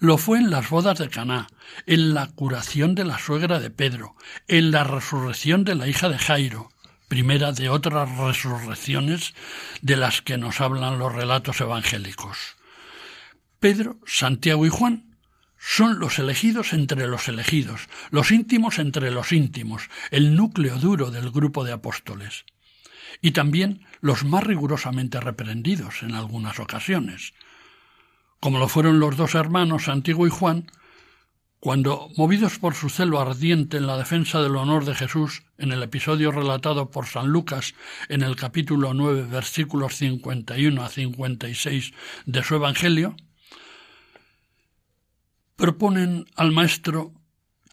Lo 0.00 0.18
fue 0.18 0.38
en 0.38 0.50
las 0.50 0.68
bodas 0.70 0.98
de 0.98 1.08
Caná, 1.08 1.46
en 1.86 2.14
la 2.14 2.28
curación 2.28 2.94
de 2.94 3.04
la 3.04 3.18
suegra 3.18 3.60
de 3.60 3.70
Pedro, 3.70 4.16
en 4.48 4.70
la 4.70 4.84
resurrección 4.84 5.64
de 5.64 5.74
la 5.74 5.88
hija 5.88 6.08
de 6.08 6.18
Jairo, 6.18 6.70
primera 7.08 7.52
de 7.52 7.68
otras 7.68 8.16
resurrecciones 8.16 9.34
de 9.82 9.96
las 9.96 10.22
que 10.22 10.36
nos 10.36 10.60
hablan 10.60 10.98
los 10.98 11.14
relatos 11.14 11.60
evangélicos. 11.60 12.56
Pedro, 13.60 13.98
Santiago 14.06 14.66
y 14.66 14.68
Juan 14.68 15.16
son 15.58 15.98
los 15.98 16.18
elegidos 16.18 16.74
entre 16.74 17.06
los 17.06 17.28
elegidos, 17.28 17.88
los 18.10 18.30
íntimos 18.30 18.78
entre 18.78 19.10
los 19.10 19.32
íntimos, 19.32 19.88
el 20.10 20.36
núcleo 20.36 20.76
duro 20.76 21.10
del 21.10 21.30
grupo 21.30 21.64
de 21.64 21.72
apóstoles. 21.72 22.44
Y 23.22 23.30
también 23.30 23.86
los 24.00 24.24
más 24.24 24.44
rigurosamente 24.44 25.20
reprendidos 25.20 26.02
en 26.02 26.14
algunas 26.14 26.58
ocasiones 26.58 27.32
como 28.44 28.58
lo 28.58 28.68
fueron 28.68 29.00
los 29.00 29.16
dos 29.16 29.34
hermanos 29.36 29.84
Santiago 29.84 30.26
y 30.26 30.30
Juan, 30.30 30.70
cuando, 31.60 32.10
movidos 32.18 32.58
por 32.58 32.74
su 32.74 32.90
celo 32.90 33.18
ardiente 33.18 33.78
en 33.78 33.86
la 33.86 33.96
defensa 33.96 34.42
del 34.42 34.56
honor 34.56 34.84
de 34.84 34.94
Jesús, 34.94 35.44
en 35.56 35.72
el 35.72 35.82
episodio 35.82 36.30
relatado 36.30 36.90
por 36.90 37.06
San 37.06 37.28
Lucas 37.28 37.74
en 38.10 38.20
el 38.20 38.36
capítulo 38.36 38.92
9, 38.92 39.22
versículos 39.30 39.96
51 39.96 40.84
a 40.84 40.90
56 40.90 41.94
de 42.26 42.42
su 42.42 42.56
Evangelio, 42.56 43.16
proponen 45.56 46.26
al 46.36 46.52
Maestro 46.52 47.14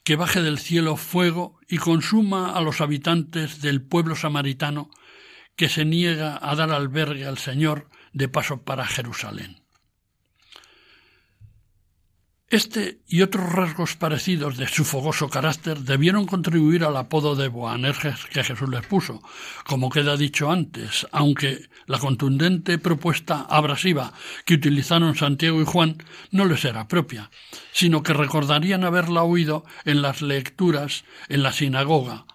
que 0.06 0.16
baje 0.16 0.42
del 0.42 0.58
cielo 0.58 0.96
fuego 0.96 1.60
y 1.68 1.80
consuma 1.80 2.56
a 2.56 2.62
los 2.62 2.80
habitantes 2.80 3.62
del 3.62 3.82
pueblo 3.82 4.16
samaritano 4.16 4.90
que 5.58 5.68
se 5.68 5.84
niega 5.84 6.40
a 6.42 6.56
dar 6.56 6.72
albergue 6.72 7.26
al 7.26 7.40
Señor 7.40 7.90
de 8.14 8.30
paso 8.30 8.62
para 8.62 8.86
Jerusalén. 8.86 9.61
Este 12.52 13.00
y 13.08 13.22
otros 13.22 13.50
rasgos 13.50 13.96
parecidos 13.96 14.58
de 14.58 14.68
su 14.68 14.84
fogoso 14.84 15.30
carácter 15.30 15.80
debieron 15.80 16.26
contribuir 16.26 16.84
al 16.84 16.98
apodo 16.98 17.38
de 17.38 17.48
Boanerges 17.48 18.26
que 18.26 18.44
Jesús 18.44 18.68
les 18.68 18.86
puso, 18.86 19.22
como 19.66 19.90
queda 19.90 20.18
dicho 20.18 20.52
antes, 20.52 21.08
aunque 21.14 21.70
la 21.86 21.98
contundente 21.98 22.78
propuesta 22.78 23.48
abrasiva 23.50 24.12
que 24.44 24.56
utilizaron 24.56 25.16
Santiago 25.16 25.62
y 25.62 25.66
Juan 25.66 26.04
no 26.32 26.44
les 26.44 26.66
era 26.66 26.90
propia, 26.90 27.32
sino 27.72 28.04
que 28.04 28.12
recordarían 28.12 28.84
haberla 28.84 29.24
oído 29.24 29.64
en 29.86 30.02
las 30.02 30.22
lecturas 30.22 31.06
en 31.30 31.44
la 31.44 31.54
sinagoga, 31.54 32.26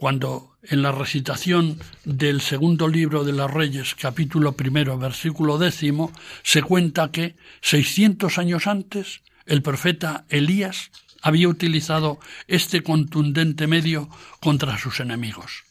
cuando 0.00 0.56
en 0.62 0.80
la 0.80 0.92
recitación 0.92 1.78
del 2.06 2.40
segundo 2.40 2.88
libro 2.88 3.22
de 3.22 3.34
los 3.34 3.50
Reyes, 3.50 3.94
capítulo 3.94 4.52
primero, 4.52 4.96
versículo 4.96 5.58
décimo, 5.58 6.10
se 6.42 6.62
cuenta 6.62 7.12
que 7.12 7.36
seiscientos 7.60 8.38
años 8.38 8.66
antes 8.66 9.20
el 9.44 9.60
profeta 9.60 10.24
Elías 10.30 10.90
había 11.20 11.48
utilizado 11.48 12.18
este 12.48 12.82
contundente 12.82 13.66
medio 13.66 14.08
contra 14.40 14.78
sus 14.78 15.00
enemigos. 15.00 15.64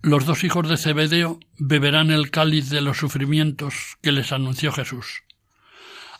Los 0.00 0.24
dos 0.24 0.44
hijos 0.44 0.68
de 0.68 0.76
Zebedeo 0.76 1.40
beberán 1.58 2.12
el 2.12 2.30
cáliz 2.30 2.70
de 2.70 2.82
los 2.82 2.98
sufrimientos 2.98 3.98
que 4.00 4.12
les 4.12 4.30
anunció 4.30 4.70
Jesús. 4.70 5.24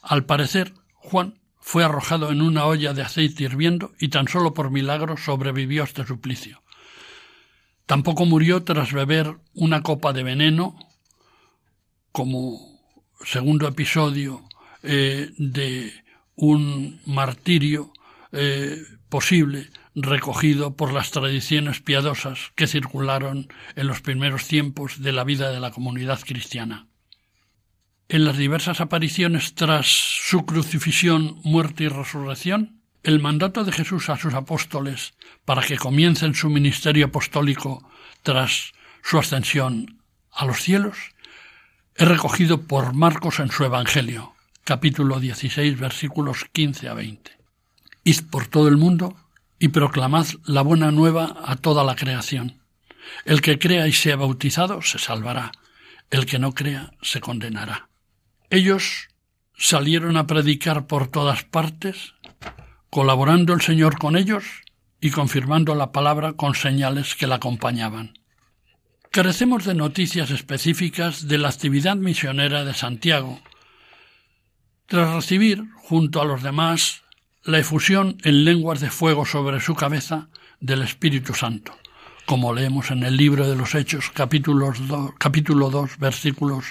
Al 0.02 0.24
parecer, 0.24 0.74
Juan 0.94 1.38
fue 1.62 1.84
arrojado 1.84 2.32
en 2.32 2.42
una 2.42 2.66
olla 2.66 2.92
de 2.92 3.02
aceite 3.02 3.44
hirviendo 3.44 3.92
y 3.98 4.08
tan 4.08 4.26
solo 4.26 4.52
por 4.52 4.70
milagro 4.70 5.16
sobrevivió 5.16 5.82
a 5.82 5.86
este 5.86 6.04
suplicio. 6.04 6.60
Tampoco 7.86 8.26
murió 8.26 8.64
tras 8.64 8.92
beber 8.92 9.36
una 9.54 9.82
copa 9.82 10.12
de 10.12 10.24
veneno, 10.24 10.76
como 12.10 12.58
segundo 13.24 13.68
episodio 13.68 14.42
eh, 14.82 15.30
de 15.38 15.92
un 16.34 17.00
martirio 17.06 17.92
eh, 18.32 18.82
posible 19.08 19.70
recogido 19.94 20.76
por 20.76 20.92
las 20.92 21.12
tradiciones 21.12 21.80
piadosas 21.80 22.50
que 22.56 22.66
circularon 22.66 23.46
en 23.76 23.86
los 23.86 24.00
primeros 24.00 24.48
tiempos 24.48 25.00
de 25.00 25.12
la 25.12 25.22
vida 25.22 25.52
de 25.52 25.60
la 25.60 25.70
comunidad 25.70 26.18
cristiana. 26.20 26.88
En 28.12 28.26
las 28.26 28.36
diversas 28.36 28.82
apariciones 28.82 29.54
tras 29.54 29.86
su 29.86 30.44
crucifixión, 30.44 31.40
muerte 31.44 31.84
y 31.84 31.88
resurrección, 31.88 32.82
el 33.04 33.20
mandato 33.20 33.64
de 33.64 33.72
Jesús 33.72 34.10
a 34.10 34.18
sus 34.18 34.34
apóstoles 34.34 35.14
para 35.46 35.62
que 35.62 35.78
comiencen 35.78 36.34
su 36.34 36.50
ministerio 36.50 37.06
apostólico 37.06 37.90
tras 38.22 38.74
su 39.02 39.18
ascensión 39.18 40.02
a 40.30 40.44
los 40.44 40.60
cielos 40.60 40.98
es 41.94 42.06
recogido 42.06 42.66
por 42.66 42.92
Marcos 42.92 43.40
en 43.40 43.50
su 43.50 43.64
Evangelio, 43.64 44.34
capítulo 44.64 45.18
16, 45.18 45.80
versículos 45.80 46.44
15 46.52 46.90
a 46.90 46.92
20. 46.92 47.38
Id 48.04 48.20
por 48.30 48.46
todo 48.46 48.68
el 48.68 48.76
mundo 48.76 49.16
y 49.58 49.68
proclamad 49.68 50.26
la 50.44 50.60
buena 50.60 50.90
nueva 50.90 51.34
a 51.46 51.56
toda 51.56 51.82
la 51.82 51.96
creación. 51.96 52.60
El 53.24 53.40
que 53.40 53.58
crea 53.58 53.88
y 53.88 53.94
sea 53.94 54.16
bautizado 54.16 54.82
se 54.82 54.98
salvará, 54.98 55.50
el 56.10 56.26
que 56.26 56.38
no 56.38 56.52
crea 56.52 56.92
se 57.00 57.18
condenará. 57.22 57.88
Ellos 58.52 59.08
salieron 59.56 60.18
a 60.18 60.26
predicar 60.26 60.86
por 60.86 61.08
todas 61.08 61.42
partes, 61.42 62.12
colaborando 62.90 63.54
el 63.54 63.62
Señor 63.62 63.96
con 63.96 64.14
ellos 64.14 64.44
y 65.00 65.10
confirmando 65.10 65.74
la 65.74 65.90
palabra 65.90 66.34
con 66.34 66.54
señales 66.54 67.14
que 67.14 67.26
la 67.26 67.36
acompañaban. 67.36 68.12
Carecemos 69.10 69.64
de 69.64 69.74
noticias 69.74 70.30
específicas 70.30 71.28
de 71.28 71.38
la 71.38 71.48
actividad 71.48 71.96
misionera 71.96 72.66
de 72.66 72.74
Santiago, 72.74 73.40
tras 74.84 75.14
recibir, 75.14 75.64
junto 75.76 76.20
a 76.20 76.26
los 76.26 76.42
demás, 76.42 77.04
la 77.44 77.58
efusión 77.58 78.18
en 78.22 78.44
lenguas 78.44 78.80
de 78.80 78.90
fuego 78.90 79.24
sobre 79.24 79.60
su 79.60 79.74
cabeza 79.74 80.28
del 80.60 80.82
Espíritu 80.82 81.32
Santo, 81.32 81.74
como 82.26 82.52
leemos 82.52 82.90
en 82.90 83.02
el 83.02 83.16
libro 83.16 83.48
de 83.48 83.56
los 83.56 83.74
Hechos 83.74 84.10
capítulo 84.10 85.70
2 85.70 85.98
versículos 85.98 86.66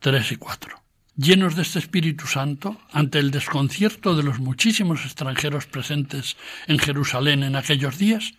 3 0.00 0.32
y 0.32 0.36
4. 0.36 0.79
Llenos 1.22 1.54
de 1.54 1.60
este 1.60 1.78
Espíritu 1.78 2.26
Santo, 2.26 2.80
ante 2.92 3.18
el 3.18 3.30
desconcierto 3.30 4.16
de 4.16 4.22
los 4.22 4.38
muchísimos 4.38 5.04
extranjeros 5.04 5.66
presentes 5.66 6.38
en 6.66 6.78
Jerusalén 6.78 7.42
en 7.42 7.56
aquellos 7.56 7.98
días, 7.98 8.32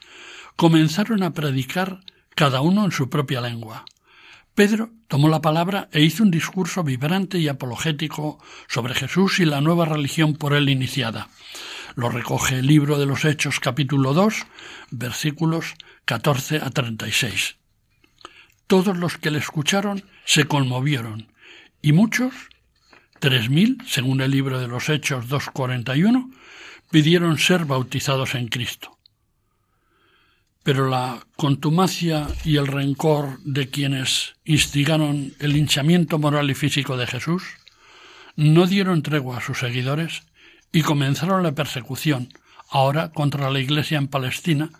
comenzaron 0.55 1.21
a 1.21 1.32
predicar 1.32 1.99
cada 2.34 2.61
uno 2.61 2.84
en 2.84 2.91
su 2.91 3.07
propia 3.07 3.39
lengua. 3.39 3.86
Pedro 4.55 4.89
tomó 5.07 5.29
la 5.29 5.41
palabra 5.41 5.89
e 5.91 6.01
hizo 6.01 6.23
un 6.23 6.32
discurso 6.32 6.84
vibrante 6.84 7.38
y 7.38 7.49
apologético 7.49 8.39
sobre 8.67 8.95
Jesús 8.95 9.39
y 9.39 9.45
la 9.45 9.61
nueva 9.61 9.86
religión 9.86 10.34
por 10.34 10.53
él 10.53 10.67
iniciada. 10.67 11.29
Lo 11.93 12.09
recoge 12.09 12.57
el 12.57 12.65
libro 12.65 12.97
de 12.97 13.05
los 13.05 13.25
Hechos 13.25 13.59
capítulo 13.59 14.15
2, 14.15 14.47
versículos 14.89 15.75
14 16.05 16.61
a 16.63 16.71
36. 16.71 17.57
Todos 18.65 18.97
los 18.97 19.19
que 19.19 19.29
le 19.29 19.38
escucharon 19.38 20.03
se 20.25 20.45
conmovieron 20.45 21.32
y 21.84 21.93
muchos, 21.93 22.34
tres 23.22 23.51
mil, 23.51 23.78
según 23.88 24.19
el 24.19 24.32
libro 24.32 24.59
de 24.59 24.67
los 24.67 24.89
Hechos 24.89 25.30
2.41, 25.30 26.34
pidieron 26.89 27.38
ser 27.38 27.65
bautizados 27.65 28.34
en 28.34 28.47
Cristo. 28.47 28.97
Pero 30.63 30.89
la 30.89 31.26
contumacia 31.38 32.28
y 32.43 32.57
el 32.57 32.65
rencor 32.65 33.39
de 33.43 33.69
quienes 33.69 34.34
instigaron 34.43 35.34
el 35.39 35.55
hinchamiento 35.55 36.17
moral 36.17 36.49
y 36.49 36.55
físico 36.55 36.97
de 36.97 37.07
Jesús 37.07 37.43
no 38.36 38.65
dieron 38.65 39.03
tregua 39.03 39.38
a 39.38 39.41
sus 39.41 39.59
seguidores 39.59 40.24
y 40.72 40.82
comenzaron 40.82 41.43
la 41.43 41.53
persecución, 41.53 42.34
ahora 42.69 43.11
contra 43.11 43.51
la 43.51 43.59
Iglesia 43.59 43.99
en 43.99 44.07
Palestina, 44.07 44.72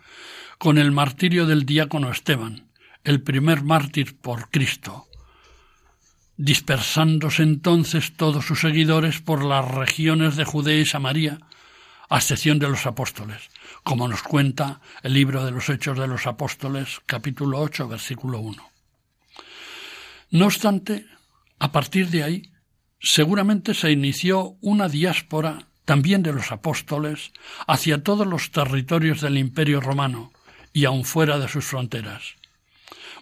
con 0.58 0.80
el 0.80 0.92
martirio 0.92 1.46
del 1.46 1.66
diácono 1.66 2.12
Esteban, 2.12 2.66
el 3.04 3.22
primer 3.22 3.64
mártir 3.64 4.18
por 4.20 4.50
Cristo, 4.50 5.08
dispersándose 6.42 7.44
entonces 7.44 8.14
todos 8.18 8.46
sus 8.46 8.62
seguidores 8.62 9.22
por 9.22 9.46
las 9.46 9.64
regiones 9.64 10.36
de 10.38 10.44
Judea 10.44 10.80
y 10.80 10.88
Samaria, 10.88 11.38
a 12.10 12.18
excepción 12.18 12.58
de 12.58 12.68
los 12.68 12.88
apóstoles, 12.88 13.50
como 13.84 14.08
nos 14.08 14.24
cuenta 14.24 14.82
el 15.04 15.14
libro 15.14 15.46
de 15.46 15.52
los 15.52 15.70
Hechos 15.70 16.00
de 16.00 16.08
los 16.08 16.26
Apóstoles, 16.26 17.00
capítulo 17.06 17.60
8, 17.60 17.88
versículo 17.88 18.40
1. 18.40 18.72
No 20.32 20.46
obstante, 20.48 21.06
a 21.60 21.72
partir 21.72 22.10
de 22.10 22.24
ahí, 22.24 22.52
seguramente 23.00 23.76
se 23.76 23.92
inició 23.92 24.56
una 24.62 24.90
diáspora 24.90 25.68
también 25.86 26.24
de 26.24 26.34
los 26.34 26.52
apóstoles 26.52 27.34
hacia 27.68 28.02
todos 28.02 28.26
los 28.26 28.50
territorios 28.50 29.22
del 29.22 29.38
Imperio 29.38 29.80
romano 29.80 30.34
y 30.74 30.86
aun 30.86 31.06
fuera 31.06 31.38
de 31.38 31.48
sus 31.48 31.66
fronteras. 31.66 32.34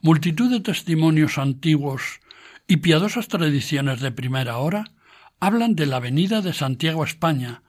Multitud 0.01 0.49
de 0.49 0.61
testimonios 0.61 1.38
antiguos 1.38 2.22
y 2.70 2.78
piadosas 2.78 3.28
tradiciones 3.28 3.99
de 3.99 4.11
primera 4.11 4.57
hora 4.59 4.86
hablan 5.39 5.76
de 5.76 5.88
la 5.88 5.99
venida 5.99 6.41
de 6.41 6.53
Santiago 6.53 7.01
a 7.01 7.07
España 7.07 7.63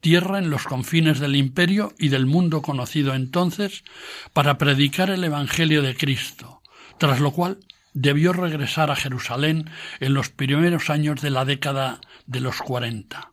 tierra 0.00 0.38
en 0.38 0.48
los 0.48 0.64
confines 0.64 1.20
del 1.20 1.36
imperio 1.36 1.92
y 1.98 2.08
del 2.08 2.26
mundo 2.26 2.62
conocido 2.62 3.14
entonces, 3.14 3.84
para 4.32 4.56
predicar 4.56 5.10
el 5.10 5.24
Evangelio 5.24 5.82
de 5.82 5.96
Cristo, 5.96 6.62
tras 6.98 7.20
lo 7.20 7.32
cual 7.32 7.58
debió 7.92 8.32
regresar 8.32 8.90
a 8.90 8.96
Jerusalén 8.96 9.68
en 10.00 10.14
los 10.14 10.30
primeros 10.30 10.90
años 10.90 11.20
de 11.20 11.30
la 11.30 11.44
década 11.44 12.00
de 12.26 12.40
los 12.40 12.56
cuarenta. 12.58 13.32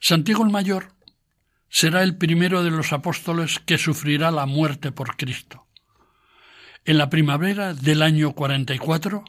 Santiago 0.00 0.44
el 0.44 0.50
Mayor 0.50 0.92
será 1.70 2.02
el 2.02 2.16
primero 2.16 2.62
de 2.62 2.70
los 2.70 2.92
apóstoles 2.92 3.60
que 3.60 3.78
sufrirá 3.78 4.30
la 4.30 4.46
muerte 4.46 4.92
por 4.92 5.16
Cristo. 5.16 5.66
En 6.84 6.98
la 6.98 7.08
primavera 7.08 7.72
del 7.72 8.02
año 8.02 8.32
44, 8.32 9.24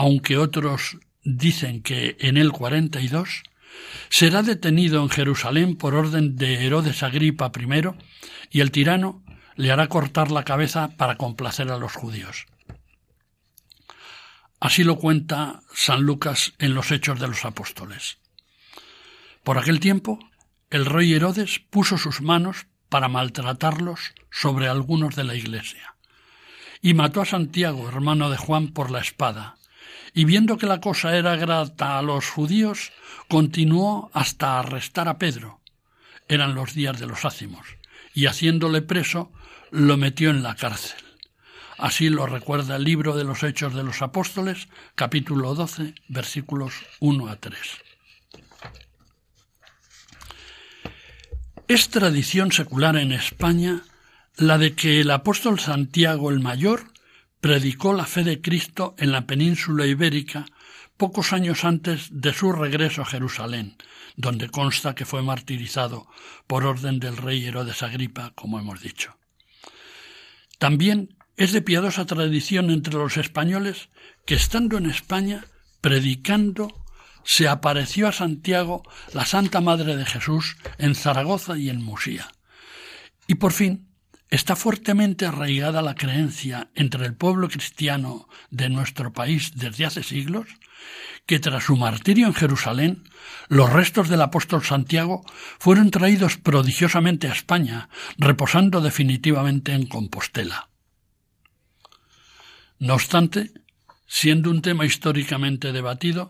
aunque 0.00 0.38
otros 0.38 0.96
dicen 1.24 1.82
que 1.82 2.16
en 2.20 2.38
el 2.38 2.52
42, 2.52 3.42
Será 4.08 4.42
detenido 4.42 5.02
en 5.02 5.10
Jerusalén 5.10 5.76
por 5.76 5.94
orden 5.94 6.36
de 6.36 6.64
Herodes 6.64 7.02
Agripa 7.02 7.52
I 7.54 7.82
y 8.50 8.60
el 8.60 8.70
tirano 8.70 9.22
le 9.56 9.70
hará 9.70 9.88
cortar 9.88 10.30
la 10.30 10.44
cabeza 10.44 10.96
para 10.96 11.16
complacer 11.16 11.70
a 11.70 11.76
los 11.76 11.92
judíos. 11.92 12.46
Así 14.58 14.84
lo 14.84 14.96
cuenta 14.96 15.60
San 15.74 16.02
Lucas 16.02 16.54
en 16.58 16.74
los 16.74 16.90
Hechos 16.90 17.20
de 17.20 17.28
los 17.28 17.44
Apóstoles. 17.44 18.18
Por 19.44 19.58
aquel 19.58 19.80
tiempo, 19.80 20.18
el 20.70 20.86
rey 20.86 21.12
Herodes 21.12 21.58
puso 21.58 21.98
sus 21.98 22.22
manos 22.22 22.66
para 22.88 23.08
maltratarlos 23.08 24.14
sobre 24.30 24.66
algunos 24.66 25.14
de 25.14 25.24
la 25.24 25.34
iglesia, 25.34 25.94
y 26.80 26.94
mató 26.94 27.20
a 27.20 27.26
Santiago, 27.26 27.86
hermano 27.88 28.30
de 28.30 28.38
Juan, 28.38 28.68
por 28.68 28.90
la 28.90 29.00
espada, 29.00 29.56
y 30.14 30.24
viendo 30.24 30.58
que 30.58 30.66
la 30.66 30.80
cosa 30.80 31.16
era 31.16 31.36
grata 31.36 31.98
a 31.98 32.02
los 32.02 32.28
judíos, 32.28 32.92
continuó 33.28 34.10
hasta 34.12 34.58
arrestar 34.58 35.08
a 35.08 35.18
Pedro. 35.18 35.60
Eran 36.28 36.54
los 36.54 36.74
días 36.74 36.98
de 36.98 37.06
los 37.06 37.24
ácimos, 37.24 37.66
y 38.14 38.26
haciéndole 38.26 38.82
preso, 38.82 39.32
lo 39.70 39.96
metió 39.96 40.30
en 40.30 40.42
la 40.42 40.56
cárcel. 40.56 40.98
Así 41.78 42.10
lo 42.10 42.26
recuerda 42.26 42.76
el 42.76 42.84
libro 42.84 43.16
de 43.16 43.24
los 43.24 43.42
Hechos 43.42 43.74
de 43.74 43.82
los 43.82 44.02
Apóstoles, 44.02 44.68
capítulo 44.94 45.54
12, 45.54 45.94
versículos 46.08 46.74
1 47.00 47.28
a 47.28 47.36
3. 47.36 47.58
Es 51.68 51.88
tradición 51.88 52.52
secular 52.52 52.96
en 52.96 53.12
España 53.12 53.82
la 54.36 54.58
de 54.58 54.74
que 54.74 55.00
el 55.00 55.10
apóstol 55.10 55.60
Santiago 55.60 56.30
el 56.30 56.40
Mayor 56.40 56.84
predicó 57.40 57.92
la 57.92 58.06
fe 58.06 58.22
de 58.24 58.40
Cristo 58.40 58.94
en 58.98 59.12
la 59.12 59.26
península 59.26 59.86
ibérica 59.86 60.46
pocos 60.96 61.32
años 61.32 61.64
antes 61.64 62.08
de 62.10 62.34
su 62.34 62.52
regreso 62.52 63.02
a 63.02 63.06
Jerusalén, 63.06 63.76
donde 64.16 64.50
consta 64.50 64.94
que 64.94 65.06
fue 65.06 65.22
martirizado 65.22 66.06
por 66.46 66.66
orden 66.66 67.00
del 67.00 67.16
rey 67.16 67.46
Herodes 67.46 67.82
Agripa, 67.82 68.32
como 68.34 68.58
hemos 68.58 68.82
dicho. 68.82 69.16
También 70.58 71.16
es 71.38 71.52
de 71.52 71.62
piadosa 71.62 72.04
tradición 72.04 72.70
entre 72.70 72.94
los 72.94 73.16
españoles 73.16 73.88
que 74.26 74.34
estando 74.34 74.76
en 74.76 74.84
España, 74.84 75.46
predicando, 75.80 76.84
se 77.24 77.48
apareció 77.48 78.08
a 78.08 78.12
Santiago 78.12 78.82
la 79.14 79.24
Santa 79.24 79.62
Madre 79.62 79.96
de 79.96 80.04
Jesús 80.04 80.56
en 80.76 80.94
Zaragoza 80.94 81.56
y 81.56 81.70
en 81.70 81.82
Musía. 81.82 82.30
Y 83.26 83.36
por 83.36 83.52
fin, 83.52 83.89
Está 84.30 84.54
fuertemente 84.54 85.26
arraigada 85.26 85.82
la 85.82 85.96
creencia 85.96 86.70
entre 86.76 87.04
el 87.04 87.14
pueblo 87.14 87.48
cristiano 87.48 88.28
de 88.50 88.68
nuestro 88.68 89.12
país 89.12 89.52
desde 89.56 89.84
hace 89.84 90.04
siglos 90.04 90.46
que 91.26 91.40
tras 91.40 91.64
su 91.64 91.76
martirio 91.76 92.26
en 92.26 92.34
Jerusalén, 92.34 93.04
los 93.48 93.72
restos 93.72 94.08
del 94.08 94.22
apóstol 94.22 94.64
Santiago 94.64 95.24
fueron 95.58 95.90
traídos 95.90 96.36
prodigiosamente 96.36 97.28
a 97.28 97.32
España, 97.32 97.88
reposando 98.18 98.80
definitivamente 98.80 99.72
en 99.72 99.86
Compostela. 99.86 100.70
No 102.78 102.94
obstante, 102.94 103.52
siendo 104.06 104.50
un 104.50 104.62
tema 104.62 104.86
históricamente 104.86 105.72
debatido, 105.72 106.28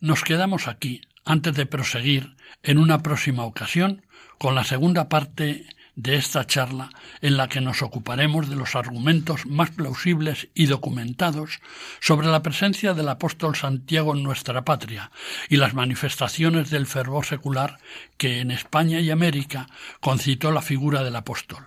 nos 0.00 0.24
quedamos 0.24 0.68
aquí, 0.68 1.02
antes 1.24 1.54
de 1.54 1.66
proseguir 1.66 2.36
en 2.62 2.78
una 2.78 3.02
próxima 3.02 3.44
ocasión 3.44 4.04
con 4.38 4.54
la 4.54 4.64
segunda 4.64 5.08
parte 5.08 5.66
de 6.02 6.16
esta 6.16 6.46
charla 6.46 6.90
en 7.20 7.36
la 7.36 7.48
que 7.48 7.60
nos 7.60 7.82
ocuparemos 7.82 8.48
de 8.48 8.56
los 8.56 8.74
argumentos 8.74 9.44
más 9.44 9.70
plausibles 9.70 10.48
y 10.54 10.66
documentados 10.66 11.60
sobre 12.00 12.28
la 12.28 12.42
presencia 12.42 12.94
del 12.94 13.08
apóstol 13.08 13.54
Santiago 13.54 14.14
en 14.16 14.22
nuestra 14.22 14.64
patria 14.64 15.10
y 15.50 15.56
las 15.56 15.74
manifestaciones 15.74 16.70
del 16.70 16.86
fervor 16.86 17.26
secular 17.26 17.78
que 18.16 18.40
en 18.40 18.50
España 18.50 19.00
y 19.00 19.10
América 19.10 19.66
concitó 20.00 20.50
la 20.52 20.62
figura 20.62 21.04
del 21.04 21.16
apóstol 21.16 21.66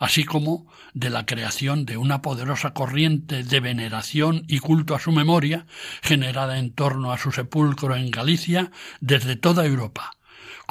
así 0.00 0.24
como 0.24 0.66
de 0.94 1.10
la 1.10 1.26
creación 1.26 1.84
de 1.84 1.96
una 1.96 2.22
poderosa 2.22 2.72
corriente 2.72 3.44
de 3.44 3.60
veneración 3.60 4.44
y 4.48 4.58
culto 4.58 4.94
a 4.94 5.00
su 5.00 5.12
memoria 5.12 5.66
generada 6.02 6.58
en 6.58 6.72
torno 6.72 7.12
a 7.12 7.18
su 7.18 7.30
sepulcro 7.30 7.94
en 7.94 8.10
Galicia 8.10 8.72
desde 9.00 9.36
toda 9.36 9.66
Europa, 9.66 10.12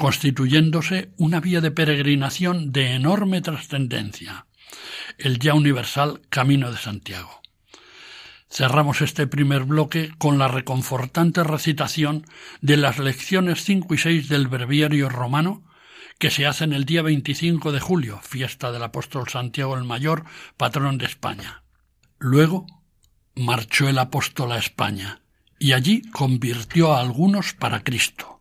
constituyéndose 0.00 1.10
una 1.18 1.40
vía 1.40 1.60
de 1.60 1.70
peregrinación 1.70 2.72
de 2.72 2.94
enorme 2.94 3.42
trascendencia, 3.42 4.46
el 5.18 5.38
ya 5.38 5.52
universal 5.52 6.22
Camino 6.30 6.72
de 6.72 6.78
Santiago. 6.78 7.42
Cerramos 8.48 9.02
este 9.02 9.26
primer 9.26 9.64
bloque 9.64 10.10
con 10.16 10.38
la 10.38 10.48
reconfortante 10.48 11.44
recitación 11.44 12.24
de 12.62 12.78
las 12.78 12.98
lecciones 12.98 13.62
cinco 13.62 13.92
y 13.92 13.98
seis 13.98 14.30
del 14.30 14.48
breviario 14.48 15.10
romano 15.10 15.64
que 16.18 16.30
se 16.30 16.46
hacen 16.46 16.72
el 16.72 16.86
día 16.86 17.02
25 17.02 17.70
de 17.70 17.80
julio, 17.80 18.20
fiesta 18.22 18.72
del 18.72 18.82
apóstol 18.82 19.28
Santiago 19.28 19.76
el 19.76 19.84
Mayor, 19.84 20.24
patrón 20.56 20.96
de 20.96 21.04
España. 21.04 21.62
Luego 22.18 22.64
marchó 23.34 23.86
el 23.86 23.98
apóstol 23.98 24.52
a 24.52 24.58
España 24.58 25.20
y 25.58 25.74
allí 25.74 26.00
convirtió 26.10 26.94
a 26.94 27.02
algunos 27.02 27.52
para 27.52 27.84
Cristo. 27.84 28.39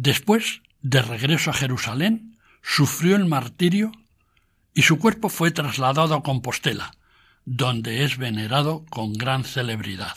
Después, 0.00 0.62
de 0.80 1.02
regreso 1.02 1.50
a 1.50 1.54
Jerusalén, 1.54 2.38
sufrió 2.62 3.16
el 3.16 3.26
martirio 3.26 3.90
y 4.72 4.82
su 4.82 4.96
cuerpo 5.00 5.28
fue 5.28 5.50
trasladado 5.50 6.14
a 6.14 6.22
Compostela, 6.22 6.92
donde 7.44 8.04
es 8.04 8.16
venerado 8.16 8.84
con 8.90 9.12
gran 9.12 9.42
celebridad. 9.42 10.16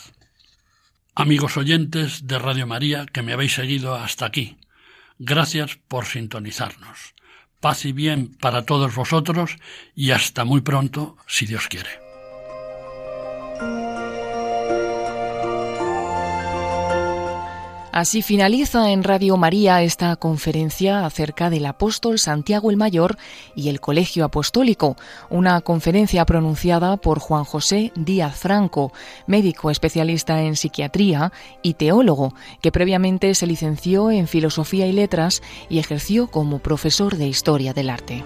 Amigos 1.16 1.58
oyentes 1.58 2.28
de 2.28 2.38
Radio 2.38 2.68
María 2.68 3.08
que 3.08 3.24
me 3.24 3.34
habéis 3.34 3.56
seguido 3.56 3.96
hasta 3.96 4.28
aquí, 4.28 4.60
gracias 5.18 5.80
por 5.88 6.06
sintonizarnos. 6.06 7.16
Paz 7.60 7.84
y 7.86 7.92
bien 7.92 8.36
para 8.36 8.68
todos 8.68 8.94
vosotros 8.94 9.56
y 9.96 10.12
hasta 10.12 10.46
muy 10.46 10.62
pronto, 10.62 11.18
si 11.26 11.48
Dios 11.48 11.68
quiere. 11.68 12.01
Así 17.92 18.22
finaliza 18.22 18.92
en 18.92 19.04
Radio 19.04 19.36
María 19.36 19.82
esta 19.82 20.16
conferencia 20.16 21.06
acerca 21.06 21.50
del 21.50 21.66
apóstol 21.66 22.20
Santiago 22.20 22.72
el 22.72 22.78
Mayor 22.78 23.18
y 23.54 23.68
el 23.68 23.82
Colegio 23.82 24.24
Apostólico, 24.24 24.96
una 25.30 25.60
conferencia 25.60 26.26
pronunciada 26.26 26.96
por 26.96 27.20
Juan 27.20 27.44
José 27.44 27.92
Díaz 27.96 28.38
Franco, 28.38 28.94
médico 29.28 29.72
especialista 29.72 30.42
en 30.42 30.56
psiquiatría 30.56 31.34
y 31.62 31.74
teólogo, 31.74 32.34
que 32.62 32.72
previamente 32.72 33.36
se 33.36 33.46
licenció 33.46 34.10
en 34.10 34.28
Filosofía 34.28 34.88
y 34.88 34.94
Letras 34.94 35.42
y 35.70 35.80
ejerció 35.80 36.28
como 36.28 36.60
profesor 36.60 37.18
de 37.18 37.28
Historia 37.28 37.74
del 37.74 37.90
Arte. 37.90 38.24